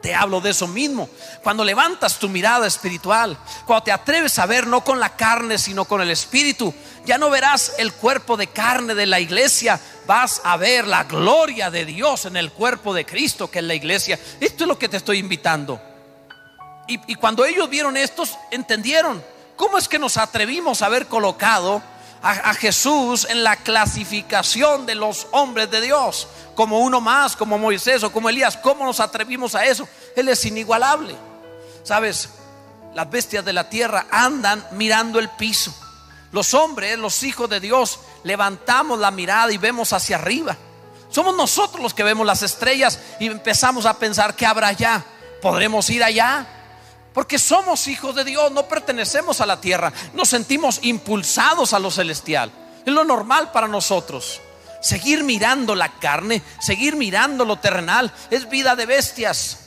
Te 0.00 0.14
hablo 0.14 0.40
de 0.40 0.50
eso 0.50 0.68
mismo. 0.68 1.08
Cuando 1.42 1.64
levantas 1.64 2.18
tu 2.18 2.28
mirada 2.28 2.66
espiritual, 2.66 3.36
cuando 3.66 3.84
te 3.84 3.92
atreves 3.92 4.38
a 4.38 4.46
ver 4.46 4.66
no 4.66 4.84
con 4.84 5.00
la 5.00 5.16
carne, 5.16 5.58
sino 5.58 5.84
con 5.84 6.00
el 6.00 6.10
espíritu, 6.10 6.72
ya 7.04 7.18
no 7.18 7.28
verás 7.28 7.74
el 7.78 7.92
cuerpo 7.92 8.36
de 8.36 8.46
carne 8.46 8.94
de 8.94 9.06
la 9.06 9.20
iglesia, 9.20 9.80
vas 10.06 10.40
a 10.44 10.56
ver 10.56 10.86
la 10.86 11.04
gloria 11.04 11.70
de 11.70 11.84
Dios 11.84 12.24
en 12.26 12.36
el 12.36 12.52
cuerpo 12.52 12.94
de 12.94 13.04
Cristo 13.04 13.50
que 13.50 13.58
es 13.58 13.64
la 13.64 13.74
iglesia. 13.74 14.18
Esto 14.40 14.64
es 14.64 14.68
lo 14.68 14.78
que 14.78 14.88
te 14.88 14.96
estoy 14.96 15.18
invitando. 15.18 15.80
Y, 16.86 17.16
cuando 17.16 17.44
ellos 17.44 17.68
vieron 17.68 17.96
estos, 17.96 18.36
entendieron 18.50 19.22
cómo 19.56 19.76
es 19.76 19.88
que 19.88 19.98
nos 19.98 20.16
atrevimos 20.16 20.82
a 20.82 20.86
haber 20.86 21.06
colocado 21.06 21.82
a, 22.22 22.54
Jesús 22.54 23.26
en 23.28 23.44
la 23.44 23.56
clasificación 23.56 24.86
de 24.86 24.94
los 24.94 25.26
hombres 25.32 25.70
de 25.70 25.80
Dios, 25.80 26.28
como 26.54 26.80
uno 26.80 27.00
más, 27.00 27.36
como 27.36 27.58
Moisés 27.58 28.02
o 28.02 28.12
como 28.12 28.28
Elías. 28.28 28.56
¿Cómo 28.56 28.84
nos 28.84 29.00
atrevimos 29.00 29.54
a 29.54 29.64
eso? 29.64 29.88
Él 30.14 30.28
es 30.28 30.44
inigualable. 30.44 31.14
Sabes, 31.82 32.30
las 32.94 33.10
bestias 33.10 33.44
de 33.44 33.52
la 33.52 33.68
tierra 33.68 34.06
andan 34.10 34.64
mirando 34.72 35.18
el 35.18 35.28
piso. 35.30 35.74
Los 36.32 36.54
hombres, 36.54 36.98
los 36.98 37.22
hijos 37.22 37.48
de 37.48 37.60
Dios, 37.60 38.00
levantamos 38.24 38.98
la 38.98 39.10
mirada 39.10 39.52
y 39.52 39.58
vemos 39.58 39.92
hacia 39.92 40.16
arriba. 40.16 40.56
Somos 41.10 41.36
nosotros 41.36 41.82
los 41.82 41.94
que 41.94 42.02
vemos 42.02 42.26
las 42.26 42.42
estrellas 42.42 42.98
y 43.20 43.26
empezamos 43.26 43.86
a 43.86 43.98
pensar 43.98 44.34
que 44.34 44.46
habrá 44.46 44.68
allá. 44.68 45.04
¿Podremos 45.40 45.88
ir 45.90 46.02
allá? 46.02 46.46
Porque 47.16 47.38
somos 47.38 47.88
hijos 47.88 48.14
de 48.14 48.24
Dios, 48.24 48.52
no 48.52 48.68
pertenecemos 48.68 49.40
a 49.40 49.46
la 49.46 49.58
tierra. 49.58 49.90
Nos 50.12 50.28
sentimos 50.28 50.80
impulsados 50.82 51.72
a 51.72 51.78
lo 51.78 51.90
celestial. 51.90 52.52
Es 52.84 52.92
lo 52.92 53.04
normal 53.04 53.52
para 53.52 53.66
nosotros. 53.66 54.42
Seguir 54.82 55.24
mirando 55.24 55.74
la 55.74 55.98
carne, 55.98 56.42
seguir 56.60 56.94
mirando 56.94 57.46
lo 57.46 57.56
terrenal, 57.56 58.12
es 58.30 58.50
vida 58.50 58.76
de 58.76 58.84
bestias. 58.84 59.60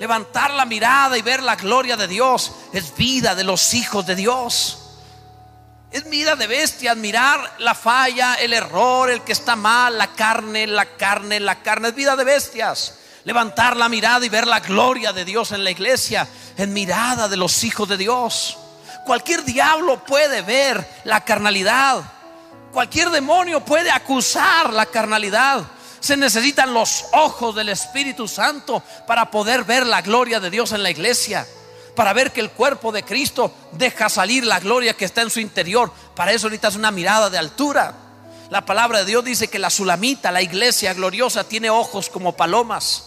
Levantar 0.00 0.50
la 0.50 0.64
mirada 0.64 1.16
y 1.16 1.22
ver 1.22 1.40
la 1.40 1.54
gloria 1.54 1.96
de 1.96 2.08
Dios 2.08 2.50
es 2.72 2.96
vida 2.96 3.36
de 3.36 3.44
los 3.44 3.72
hijos 3.72 4.04
de 4.04 4.16
Dios. 4.16 4.78
Es 5.92 6.10
vida 6.10 6.34
de 6.34 6.48
bestias, 6.48 6.96
mirar 6.96 7.58
la 7.60 7.76
falla, 7.76 8.34
el 8.34 8.54
error, 8.54 9.08
el 9.08 9.22
que 9.22 9.30
está 9.30 9.54
mal, 9.54 9.96
la 9.96 10.08
carne, 10.14 10.66
la 10.66 10.96
carne, 10.96 11.38
la 11.38 11.62
carne, 11.62 11.90
es 11.90 11.94
vida 11.94 12.16
de 12.16 12.24
bestias 12.24 12.94
levantar 13.24 13.76
la 13.76 13.88
mirada 13.88 14.24
y 14.24 14.28
ver 14.28 14.46
la 14.46 14.60
gloria 14.60 15.12
de 15.12 15.24
Dios 15.24 15.52
en 15.52 15.64
la 15.64 15.70
iglesia, 15.70 16.26
en 16.62 16.72
mirada 16.72 17.28
de 17.28 17.36
los 17.36 17.64
hijos 17.64 17.88
de 17.88 17.96
Dios. 17.96 18.58
Cualquier 19.06 19.44
diablo 19.44 20.04
puede 20.04 20.42
ver 20.42 20.86
la 21.04 21.24
carnalidad. 21.24 22.02
Cualquier 22.72 23.10
demonio 23.10 23.64
puede 23.64 23.90
acusar 23.90 24.72
la 24.72 24.86
carnalidad. 24.86 25.62
Se 26.00 26.16
necesitan 26.16 26.72
los 26.72 27.06
ojos 27.12 27.54
del 27.54 27.70
Espíritu 27.70 28.28
Santo 28.28 28.82
para 29.06 29.30
poder 29.30 29.64
ver 29.64 29.86
la 29.86 30.02
gloria 30.02 30.38
de 30.38 30.50
Dios 30.50 30.72
en 30.72 30.82
la 30.82 30.90
iglesia. 30.90 31.46
Para 31.96 32.12
ver 32.12 32.32
que 32.32 32.40
el 32.40 32.50
cuerpo 32.50 32.92
de 32.92 33.02
Cristo 33.02 33.52
deja 33.72 34.08
salir 34.08 34.44
la 34.46 34.60
gloria 34.60 34.94
que 34.94 35.04
está 35.04 35.22
en 35.22 35.30
su 35.30 35.40
interior. 35.40 35.92
Para 36.14 36.32
eso 36.32 36.48
necesitas 36.48 36.76
una 36.76 36.90
mirada 36.90 37.30
de 37.30 37.38
altura. 37.38 37.94
La 38.50 38.64
palabra 38.64 39.00
de 39.00 39.06
Dios 39.06 39.24
dice 39.24 39.48
que 39.48 39.58
la 39.58 39.70
sulamita, 39.70 40.30
la 40.30 40.42
iglesia 40.42 40.92
gloriosa, 40.94 41.44
tiene 41.44 41.70
ojos 41.70 42.10
como 42.10 42.36
palomas. 42.36 43.04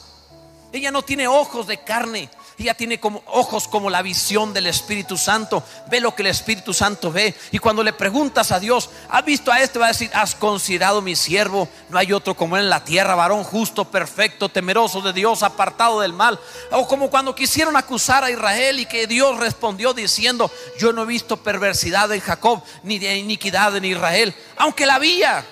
Ella 0.72 0.90
no 0.90 1.04
tiene 1.04 1.28
ojos 1.28 1.68
de 1.68 1.84
carne. 1.84 2.30
Ella 2.58 2.74
tiene 2.76 3.00
como 3.00 3.24
ojos 3.28 3.68
como 3.68 3.90
la 3.90 4.02
visión 4.02 4.54
del 4.54 4.68
Espíritu 4.68 5.18
Santo. 5.18 5.64
Ve 5.90 6.00
lo 6.00 6.14
que 6.14 6.22
el 6.22 6.28
Espíritu 6.28 6.74
Santo 6.74 7.12
ve. 7.12 7.34
Y 7.52 7.60
cuando 7.60 7.84
le 7.84 7.94
preguntas 7.94 8.52
a 8.52 8.60
Dios, 8.60 8.90
¿has 9.10 9.26
visto 9.26 9.52
a 9.52 9.62
este? 9.62 9.80
Va 9.80 9.86
a 9.86 9.90
decir, 9.90 10.12
has 10.14 10.36
considerado 10.36 11.02
mi 11.02 11.16
siervo. 11.16 11.68
No 11.90 11.98
hay 11.98 12.14
otro 12.14 12.36
como 12.36 12.58
él 12.58 12.64
en 12.64 12.70
la 12.70 12.84
tierra, 12.84 13.16
varón 13.16 13.44
justo, 13.44 13.86
perfecto, 13.86 14.50
temeroso 14.50 15.02
de 15.02 15.14
Dios, 15.14 15.44
apartado 15.44 16.02
del 16.02 16.14
mal. 16.14 16.40
O 16.72 16.88
como 16.88 17.10
cuando 17.10 17.36
quisieron 17.36 17.76
acusar 17.76 18.24
a 18.24 18.32
Israel 18.32 18.80
y 18.80 18.86
que 18.86 19.08
Dios 19.08 19.38
respondió 19.38 19.94
diciendo, 19.94 20.52
yo 20.80 20.94
no 20.94 21.04
he 21.04 21.08
visto 21.08 21.38
perversidad 21.38 22.12
en 22.12 22.22
Jacob, 22.22 22.62
ni 22.84 23.00
de 23.00 23.18
iniquidad 23.18 23.76
en 23.76 23.86
Israel. 23.86 24.36
Aunque 24.58 24.86
la 24.86 24.96
había. 24.96 25.44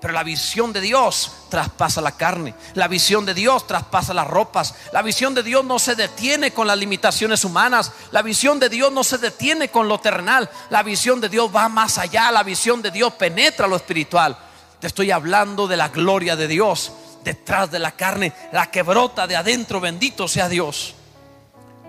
Pero 0.00 0.14
la 0.14 0.22
visión 0.22 0.72
de 0.72 0.80
Dios 0.80 1.30
traspasa 1.50 2.00
la 2.00 2.12
carne. 2.12 2.54
La 2.74 2.88
visión 2.88 3.26
de 3.26 3.34
Dios 3.34 3.66
traspasa 3.66 4.14
las 4.14 4.26
ropas. 4.26 4.74
La 4.92 5.02
visión 5.02 5.34
de 5.34 5.42
Dios 5.42 5.62
no 5.64 5.78
se 5.78 5.94
detiene 5.94 6.52
con 6.52 6.66
las 6.66 6.78
limitaciones 6.78 7.44
humanas. 7.44 7.92
La 8.10 8.22
visión 8.22 8.58
de 8.58 8.70
Dios 8.70 8.90
no 8.92 9.04
se 9.04 9.18
detiene 9.18 9.68
con 9.68 9.88
lo 9.88 10.00
terrenal. 10.00 10.48
La 10.70 10.82
visión 10.82 11.20
de 11.20 11.28
Dios 11.28 11.54
va 11.54 11.68
más 11.68 11.98
allá. 11.98 12.30
La 12.32 12.42
visión 12.42 12.80
de 12.80 12.90
Dios 12.90 13.12
penetra 13.14 13.66
lo 13.66 13.76
espiritual. 13.76 14.38
Te 14.80 14.86
estoy 14.86 15.10
hablando 15.10 15.68
de 15.68 15.76
la 15.76 15.88
gloria 15.88 16.34
de 16.34 16.48
Dios 16.48 16.92
detrás 17.22 17.70
de 17.70 17.78
la 17.78 17.92
carne, 17.92 18.32
la 18.52 18.70
que 18.70 18.82
brota 18.82 19.26
de 19.26 19.36
adentro. 19.36 19.80
Bendito 19.80 20.28
sea 20.28 20.48
Dios. 20.48 20.94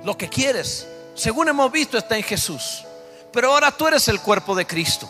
Lo 0.04 0.17
que 0.17 0.28
quieres, 0.28 0.86
según 1.15 1.47
hemos 1.47 1.71
visto, 1.71 1.97
está 1.97 2.17
en 2.17 2.24
Jesús. 2.24 2.84
Pero 3.32 3.54
ahora 3.54 3.71
tú 3.71 3.88
eres 3.88 4.10
el 4.10 4.19
cuerpo 4.19 4.54
de 4.54 4.67
Cristo. 4.67 5.10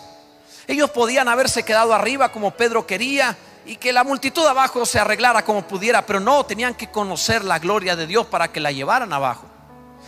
Ellos 0.71 0.89
podían 0.91 1.27
haberse 1.27 1.63
quedado 1.63 1.93
arriba 1.93 2.31
como 2.31 2.51
Pedro 2.51 2.87
quería 2.87 3.35
y 3.65 3.75
que 3.75 3.91
la 3.91 4.05
multitud 4.05 4.47
abajo 4.47 4.85
se 4.85 4.99
arreglara 4.99 5.43
como 5.43 5.67
pudiera, 5.67 6.05
pero 6.05 6.21
no, 6.21 6.45
tenían 6.45 6.75
que 6.75 6.89
conocer 6.89 7.43
la 7.43 7.59
gloria 7.59 7.97
de 7.97 8.07
Dios 8.07 8.25
para 8.27 8.53
que 8.53 8.61
la 8.61 8.71
llevaran 8.71 9.11
abajo. 9.11 9.45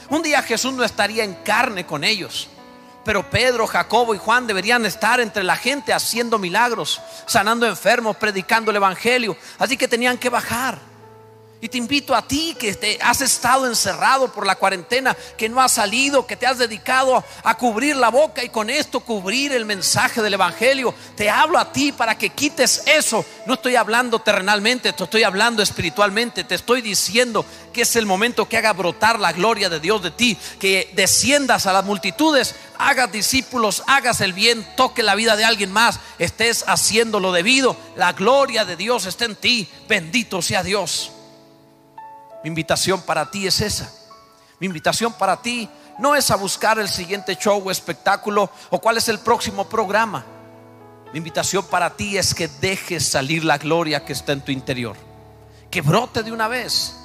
Un 0.08 0.22
día 0.22 0.42
Jesús 0.42 0.72
no 0.72 0.86
estaría 0.86 1.26
en 1.26 1.34
carne 1.34 1.86
con 1.86 2.06
ellos, 2.06 2.48
pero 3.04 3.30
Pedro, 3.30 3.68
Jacobo 3.68 4.16
y 4.16 4.18
Juan 4.18 4.48
deberían 4.48 4.86
estar 4.86 5.20
entre 5.20 5.44
la 5.44 5.58
gente 5.58 5.92
haciendo 5.92 6.40
milagros, 6.40 7.02
sanando 7.26 7.68
enfermos, 7.68 8.16
predicando 8.16 8.72
el 8.72 8.78
Evangelio, 8.78 9.36
así 9.60 9.76
que 9.76 9.90
tenían 9.90 10.18
que 10.18 10.30
bajar. 10.30 10.93
Y 11.64 11.70
te 11.70 11.78
invito 11.78 12.14
a 12.14 12.28
ti 12.28 12.58
que 12.60 12.74
te 12.74 13.00
has 13.02 13.22
estado 13.22 13.66
encerrado 13.68 14.30
por 14.34 14.46
la 14.46 14.58
cuarentena, 14.58 15.16
que 15.38 15.48
no 15.48 15.62
has 15.62 15.72
salido, 15.72 16.28
que 16.28 16.36
te 16.36 16.46
has 16.46 16.58
dedicado 16.58 17.24
a 17.42 17.58
cubrir 17.58 17.96
la 17.96 18.10
boca 18.10 18.44
y 18.44 18.50
con 18.50 18.70
esto 18.70 19.00
cubrir 19.00 19.54
el 19.54 19.64
mensaje 19.64 20.22
del 20.22 20.34
Evangelio. 20.34 20.94
Te 21.16 21.30
hablo 21.30 21.58
a 21.58 21.72
ti 21.72 21.94
para 21.94 22.18
que 22.18 22.32
quites 22.32 22.84
eso. 22.86 23.26
No 23.46 23.54
estoy 23.54 23.78
hablando 23.78 24.20
terrenalmente, 24.20 24.92
te 24.92 25.06
estoy 25.06 25.24
hablando 25.24 25.64
espiritualmente. 25.64 26.44
Te 26.44 26.56
estoy 26.56 26.82
diciendo 26.82 27.46
que 27.72 27.84
es 27.84 27.96
el 27.96 28.06
momento 28.06 28.50
que 28.50 28.58
haga 28.58 28.74
brotar 28.74 29.18
la 29.18 29.32
gloria 29.32 29.70
de 29.70 29.80
Dios 29.80 30.04
de 30.04 30.12
ti, 30.12 30.38
que 30.60 30.92
desciendas 30.96 31.66
a 31.66 31.72
las 31.72 31.86
multitudes, 31.86 32.56
hagas 32.78 33.10
discípulos, 33.10 33.84
hagas 33.88 34.20
el 34.20 34.34
bien, 34.34 34.68
toque 34.76 35.02
la 35.02 35.16
vida 35.16 35.38
de 35.38 35.46
alguien 35.46 35.72
más, 35.72 36.02
estés 36.20 36.66
haciendo 36.68 37.22
lo 37.22 37.32
debido. 37.32 37.78
La 37.96 38.12
gloria 38.12 38.66
de 38.66 38.76
Dios 38.76 39.06
está 39.06 39.24
en 39.24 39.38
ti. 39.38 39.70
Bendito 39.88 40.42
sea 40.42 40.62
Dios. 40.62 41.13
Mi 42.44 42.50
invitación 42.50 43.02
para 43.02 43.32
ti 43.32 43.48
es 43.48 43.62
esa. 43.62 43.90
Mi 44.60 44.68
invitación 44.68 45.14
para 45.14 45.42
ti 45.42 45.70
no 46.00 46.16
es 46.16 46.30
a 46.30 46.36
buscar 46.36 46.78
el 46.78 46.90
siguiente 46.90 47.36
show 47.36 47.62
o 47.66 47.72
espectáculo 47.72 48.50
o 48.70 48.80
cuál 48.80 48.98
es 48.98 49.08
el 49.08 49.20
próximo 49.20 49.68
programa. 49.70 50.26
Mi 51.14 51.20
invitación 51.20 51.66
para 51.66 51.96
ti 51.96 52.18
es 52.18 52.34
que 52.34 52.48
dejes 52.48 53.08
salir 53.08 53.46
la 53.46 53.58
gloria 53.58 54.04
que 54.04 54.14
está 54.14 54.34
en 54.34 54.42
tu 54.42 54.52
interior. 54.52 54.98
Que 55.70 55.82
brote 55.82 56.24
de 56.24 56.32
una 56.32 56.48
vez. 56.48 56.96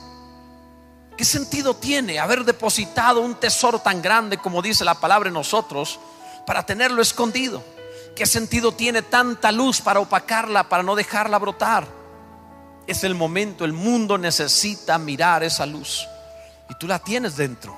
¿Qué 1.16 1.24
sentido 1.24 1.74
tiene 1.74 2.18
haber 2.18 2.44
depositado 2.44 3.20
un 3.20 3.34
tesoro 3.34 3.80
tan 3.80 4.00
grande 4.00 4.38
como 4.38 4.62
dice 4.62 4.84
la 4.84 4.94
palabra 4.94 5.28
en 5.28 5.34
nosotros 5.34 6.00
para 6.46 6.64
tenerlo 6.64 7.02
escondido? 7.02 7.62
¿Qué 8.16 8.26
sentido 8.26 8.72
tiene 8.72 9.02
tanta 9.02 9.52
luz 9.52 9.80
para 9.80 10.00
opacarla, 10.00 10.68
para 10.68 10.82
no 10.82 10.96
dejarla 10.96 11.38
brotar? 11.38 11.97
Es 12.88 13.04
el 13.04 13.14
momento, 13.14 13.66
el 13.66 13.74
mundo 13.74 14.16
necesita 14.16 14.98
mirar 14.98 15.42
esa 15.42 15.66
luz. 15.66 16.08
Y 16.70 16.74
tú 16.74 16.86
la 16.88 16.98
tienes 16.98 17.36
dentro. 17.36 17.76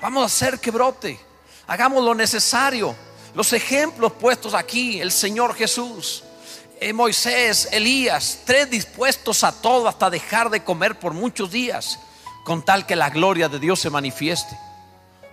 Vamos 0.00 0.22
a 0.22 0.26
hacer 0.26 0.60
que 0.60 0.70
brote. 0.70 1.18
Hagamos 1.66 2.04
lo 2.04 2.14
necesario. 2.14 2.94
Los 3.34 3.52
ejemplos 3.52 4.12
puestos 4.12 4.54
aquí, 4.54 5.00
el 5.00 5.10
Señor 5.10 5.56
Jesús, 5.56 6.22
eh, 6.80 6.92
Moisés, 6.92 7.68
Elías, 7.72 8.42
tres 8.44 8.70
dispuestos 8.70 9.42
a 9.42 9.50
todo 9.50 9.88
hasta 9.88 10.08
dejar 10.08 10.50
de 10.50 10.62
comer 10.62 11.00
por 11.00 11.14
muchos 11.14 11.50
días, 11.50 11.98
con 12.44 12.64
tal 12.64 12.86
que 12.86 12.94
la 12.94 13.10
gloria 13.10 13.48
de 13.48 13.58
Dios 13.58 13.80
se 13.80 13.90
manifieste. 13.90 14.56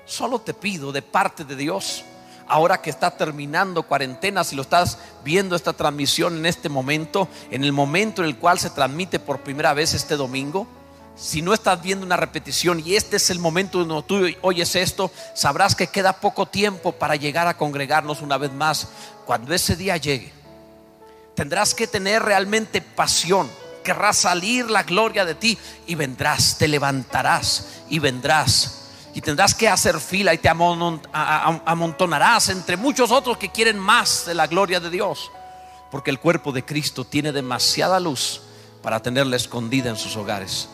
Solo 0.07 0.41
te 0.41 0.55
pido 0.55 0.91
de 0.91 1.03
parte 1.03 1.45
de 1.45 1.55
Dios 1.55 2.03
ahora 2.51 2.81
que 2.81 2.89
está 2.89 3.11
terminando 3.11 3.83
cuarentena, 3.83 4.43
si 4.43 4.57
lo 4.57 4.63
estás 4.63 4.97
viendo 5.23 5.55
esta 5.55 5.71
transmisión 5.71 6.35
en 6.35 6.45
este 6.45 6.67
momento, 6.67 7.29
en 7.49 7.63
el 7.63 7.71
momento 7.71 8.21
en 8.21 8.27
el 8.27 8.35
cual 8.35 8.59
se 8.59 8.69
transmite 8.69 9.19
por 9.19 9.39
primera 9.39 9.73
vez 9.73 9.93
este 9.93 10.17
domingo, 10.17 10.67
si 11.15 11.41
no 11.41 11.53
estás 11.53 11.81
viendo 11.81 12.05
una 12.05 12.17
repetición 12.17 12.81
y 12.85 12.95
este 12.95 13.15
es 13.15 13.29
el 13.29 13.39
momento 13.39 13.85
donde 13.85 14.03
tú 14.05 14.37
oyes 14.41 14.75
esto, 14.75 15.11
sabrás 15.33 15.75
que 15.75 15.87
queda 15.87 16.19
poco 16.19 16.45
tiempo 16.45 16.91
para 16.91 17.15
llegar 17.15 17.47
a 17.47 17.55
congregarnos 17.55 18.21
una 18.21 18.37
vez 18.37 18.51
más. 18.51 18.89
Cuando 19.25 19.53
ese 19.53 19.77
día 19.77 19.95
llegue, 19.95 20.33
tendrás 21.35 21.73
que 21.73 21.87
tener 21.87 22.21
realmente 22.21 22.81
pasión. 22.81 23.49
Querrás 23.81 24.17
salir 24.17 24.69
la 24.69 24.83
gloria 24.83 25.23
de 25.23 25.35
ti 25.35 25.57
y 25.87 25.95
vendrás, 25.95 26.57
te 26.57 26.67
levantarás 26.67 27.67
y 27.89 27.99
vendrás 27.99 28.80
y 29.13 29.21
tendrás 29.21 29.53
que 29.53 29.67
hacer 29.67 29.99
fila 29.99 30.33
y 30.33 30.37
te 30.37 30.49
amontonarás 30.49 32.49
entre 32.49 32.77
muchos 32.77 33.11
otros 33.11 33.37
que 33.37 33.51
quieren 33.51 33.77
más 33.77 34.25
de 34.25 34.33
la 34.33 34.47
gloria 34.47 34.79
de 34.79 34.89
Dios. 34.89 35.31
Porque 35.89 36.11
el 36.11 36.19
cuerpo 36.19 36.51
de 36.51 36.63
Cristo 36.63 37.03
tiene 37.03 37.31
demasiada 37.31 37.99
luz 37.99 38.41
para 38.81 39.01
tenerla 39.01 39.35
escondida 39.35 39.89
en 39.89 39.97
sus 39.97 40.15
hogares. 40.15 40.69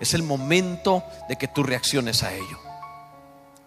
Es 0.00 0.14
el 0.14 0.22
momento 0.22 1.04
de 1.28 1.36
que 1.36 1.46
tú 1.46 1.62
reacciones 1.62 2.22
a 2.22 2.32
ello. 2.32 2.58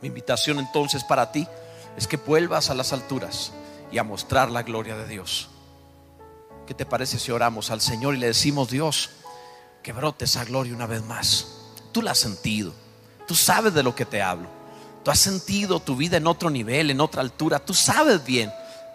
Mi 0.02 0.10
invitación 0.10 0.60
entonces 0.60 1.04
para 1.04 1.32
ti 1.32 1.48
es 1.96 2.08
que 2.08 2.18
vuelvas 2.18 2.70
a 2.70 2.74
las 2.74 2.92
alturas 2.92 3.54
y 3.92 4.00
a 4.00 4.04
mostrar 4.04 4.52
la 4.52 4.64
gloria 4.64 4.98
de 4.98 5.08
Dios. 5.08 5.50
¿Qué 6.68 6.74
te 6.74 6.86
parece 6.86 7.20
si 7.20 7.32
oramos 7.32 7.72
al 7.72 7.80
Señor 7.80 8.16
y 8.16 8.18
le 8.18 8.28
decimos, 8.28 8.70
Dios, 8.70 9.12
que 9.82 9.94
brote 9.94 10.26
esa 10.26 10.44
gloria 10.44 10.74
una 10.74 10.88
vez 10.88 11.04
más? 11.04 11.48
Tú 11.92 12.02
la 12.02 12.12
has 12.12 12.20
sentido. 12.20 12.74
Tú 13.28 13.36
sabes 13.36 13.74
de 13.74 13.84
lo 13.84 13.96
que 13.96 14.06
te 14.06 14.22
hablo. 14.22 14.50
Tú 15.04 15.12
has 15.12 15.20
sentido 15.20 15.80
tu 15.80 15.96
vida 15.96 16.18
en 16.18 16.28
otro 16.28 16.50
nivel, 16.50 16.90
en 16.90 17.02
otra 17.02 17.22
altura. 17.22 17.60
Tú 17.60 17.74
sabes 17.74 18.24
bien. 18.24 18.52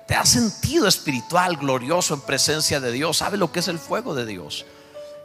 Te 0.07 0.15
has 0.15 0.31
sentido 0.31 0.89
espiritual, 0.89 1.57
glorioso 1.57 2.15
en 2.15 2.23
presencia 2.23 2.81
de 2.81 2.93
Dios. 2.93 3.19
Sabes 3.19 3.39
lo 3.39 3.53
que 3.53 3.61
es 3.61 3.69
el 3.69 3.79
fuego 3.79 4.15
de 4.15 4.25
Dios. 4.25 4.65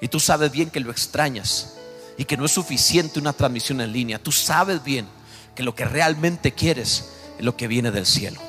Y 0.01 0.09
tú 0.09 0.19
sabes 0.19 0.51
bien 0.51 0.69
que 0.69 0.81
lo 0.81 0.91
extrañas 0.91 1.75
y 2.17 2.25
que 2.25 2.35
no 2.35 2.45
es 2.45 2.51
suficiente 2.51 3.19
una 3.19 3.33
transmisión 3.33 3.79
en 3.79 3.93
línea. 3.93 4.21
Tú 4.21 4.31
sabes 4.31 4.83
bien 4.83 5.07
que 5.55 5.63
lo 5.63 5.73
que 5.73 5.85
realmente 5.85 6.51
quieres 6.51 7.11
es 7.37 7.45
lo 7.45 7.55
que 7.55 7.67
viene 7.67 7.91
del 7.91 8.05
cielo. 8.05 8.41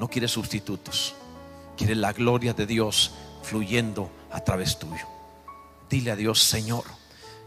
No 0.00 0.08
quieres 0.08 0.32
sustitutos. 0.32 1.14
Quieres 1.76 1.96
la 1.96 2.12
gloria 2.12 2.54
de 2.54 2.66
Dios 2.66 3.12
fluyendo 3.42 4.10
a 4.32 4.40
través 4.40 4.78
tuyo. 4.78 5.06
Dile 5.88 6.10
a 6.10 6.16
Dios, 6.16 6.42
Señor 6.42 6.84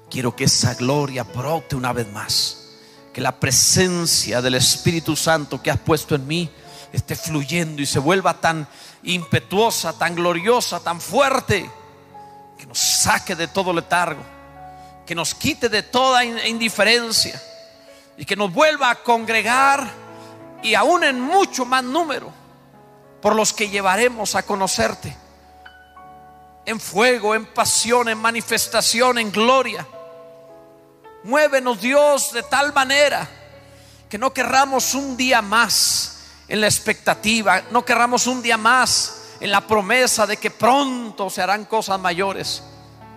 Quiero 0.10 0.36
que 0.36 0.46
esa 0.46 0.74
gloria 0.74 1.24
brote 1.24 1.76
una 1.76 1.94
vez 1.94 2.12
más. 2.12 2.58
Que 3.14 3.22
la 3.22 3.40
presencia 3.40 4.42
del 4.42 4.56
Espíritu 4.56 5.16
Santo 5.16 5.62
que 5.62 5.70
has 5.70 5.80
puesto 5.80 6.16
en 6.16 6.26
mí 6.26 6.50
esté 6.92 7.16
fluyendo 7.16 7.82
y 7.82 7.86
se 7.86 8.00
vuelva 8.00 8.40
tan 8.40 8.68
impetuosa, 9.04 9.94
tan 9.94 10.16
gloriosa, 10.16 10.80
tan 10.80 11.00
fuerte, 11.00 11.70
que 12.58 12.66
nos 12.66 12.80
saque 12.80 13.36
de 13.36 13.48
todo 13.48 13.72
letargo, 13.72 14.22
que 15.06 15.14
nos 15.14 15.36
quite 15.36 15.70
de 15.70 15.84
toda 15.84 16.26
indiferencia. 16.26 17.40
Y 18.18 18.26
que 18.26 18.36
nos 18.36 18.52
vuelva 18.52 18.90
a 18.90 18.96
congregar 18.96 19.90
y 20.62 20.74
aún 20.74 21.06
en 21.06 21.22
mucho 21.22 21.66
más 21.66 21.86
número 21.86 22.34
por 23.22 23.34
los 23.34 23.54
que 23.54 23.70
llevaremos 23.70 24.36
a 24.36 24.44
conocerte. 24.44 25.16
En 26.66 26.82
fuego, 26.82 27.34
en 27.34 27.46
pasión, 27.46 28.10
en 28.10 28.18
manifestación, 28.18 29.20
en 29.20 29.32
gloria 29.32 29.88
Muévenos 31.24 31.82
Dios 31.82 32.32
de 32.32 32.44
tal 32.44 32.74
manera 32.74 33.28
que 34.10 34.18
no 34.18 34.34
querramos 34.34 34.94
un 34.94 35.18
día 35.18 35.42
más 35.42 36.24
en 36.48 36.62
la 36.62 36.68
expectativa, 36.68 37.62
no 37.72 37.84
querramos 37.84 38.26
un 38.26 38.42
día 38.42 38.58
más 38.58 39.36
en 39.40 39.52
la 39.52 39.62
promesa 39.62 40.26
de 40.26 40.38
que 40.38 40.50
pronto 40.50 41.30
se 41.30 41.42
harán 41.42 41.66
cosas 41.66 42.00
mayores. 42.00 42.64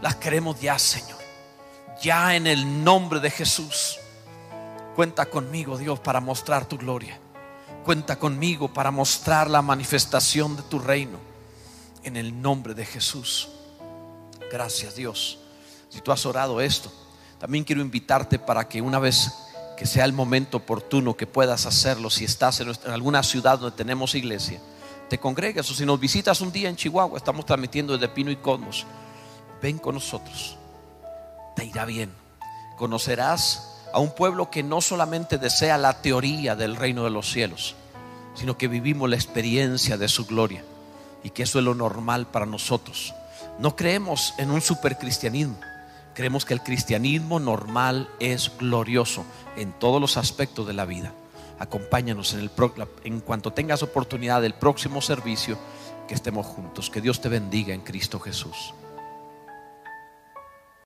Las 0.01 0.17
queremos 0.17 0.61
ya, 0.61 0.79
Señor. 0.79 1.19
Ya 2.03 2.35
en 2.35 2.47
el 2.47 2.83
nombre 2.83 3.21
de 3.21 3.31
Jesús. 3.31 3.99
Cuenta 4.97 5.27
conmigo, 5.27 5.79
Dios, 5.79 6.01
para 6.01 6.21
mostrar 6.21 6.67
tu 6.67 6.77
gloria. 6.77 7.19
Cuenta 7.85 8.19
conmigo 8.19 8.73
para 8.73 8.91
mostrar 8.91 9.49
la 9.49 9.62
manifestación 9.62 10.57
de 10.57 10.62
tu 10.65 10.81
reino. 10.81 11.19
En 12.03 12.17
el 12.17 12.43
nombre 12.43 12.75
de 12.75 12.85
Jesús. 12.85 13.49
Gracias, 14.51 14.97
Dios. 14.97 15.38
Si 15.88 16.01
tú 16.01 16.11
has 16.11 16.27
orado 16.27 16.61
esto 16.61 16.93
también 17.42 17.64
quiero 17.64 17.83
invitarte 17.83 18.38
para 18.38 18.68
que 18.68 18.81
una 18.81 19.00
vez 19.00 19.33
que 19.76 19.85
sea 19.85 20.05
el 20.05 20.12
momento 20.12 20.59
oportuno 20.59 21.16
que 21.16 21.26
puedas 21.26 21.66
hacerlo, 21.66 22.09
si 22.09 22.24
estás 22.24 22.61
en, 22.61 22.72
alguna 22.87 23.24
ciudad 23.24 23.59
donde 23.59 23.76
tenemos 23.76 24.14
iglesia, 24.14 24.61
te 25.11 25.18
congregues 25.18 25.68
o 25.68 25.74
si 25.74 25.85
nos 25.85 25.98
visitas 25.98 26.40
un 26.40 26.52
día 26.52 26.68
en 26.68 26.76
Chihuahua, 26.76 27.18
estamos 27.18 27.44
transmitiendo 27.44 27.94
desde 27.94 28.14
Pino 28.14 28.31
y 28.31 28.37
Cosmos, 28.37 28.87
ven 29.61 29.78
con 29.78 29.96
nosotros, 29.96 30.57
te 31.57 31.64
irá 31.64 31.85
bien. 31.85 32.12
Conocerás 32.78 33.81
a 33.92 33.98
un 33.98 34.14
pueblo 34.14 34.48
que 34.48 34.62
no 34.62 34.81
solamente 34.81 35.37
desea 35.37 35.78
la 35.78 36.00
teoría 36.00 36.55
del 36.55 36.76
reino 36.76 37.02
de 37.02 37.11
los 37.11 37.28
cielos, 37.28 37.74
sino 38.37 38.57
que 38.57 38.68
vivimos 38.68 39.11
la 39.11 39.16
experiencia 39.16 39.98
de 39.98 40.07
su 40.07 40.26
gloria 40.26 40.62
y 41.24 41.31
que 41.31 41.42
eso 41.42 41.59
es 41.59 41.64
lo 41.64 41.74
normal 41.74 42.28
para 42.28 42.46
nosotros. 42.46 43.12
No 43.59 43.74
creemos 43.74 44.33
en 44.38 44.52
un 44.52 44.61
supercristianismo 44.61 45.59
Creemos 46.14 46.44
que 46.44 46.55
el 46.55 46.62
cristianismo 46.62 47.40
normal 47.40 48.09
es 48.20 48.53
glorioso 48.59 49.25
en 49.57 49.72
todos 49.72 50.01
los 50.01 50.16
aspectos 50.16 50.66
de 50.66 50.75
la 50.75 50.85
vida. 50.85 51.12
Acompáñanos 51.59 52.35
en, 52.35 52.40
el, 52.40 52.51
en 53.05 53.20
cuanto 53.20 53.53
tengas 53.53 53.83
oportunidad 53.83 54.42
del 54.42 54.55
próximo 54.55 55.01
servicio, 55.01 55.59
que 56.09 56.14
estemos 56.14 56.46
juntos. 56.46 56.90
Que 56.90 57.01
Dios 57.01 57.20
te 57.20 57.29
bendiga 57.29 57.72
en 57.72 57.81
Cristo 57.81 58.18
Jesús. 58.18 58.75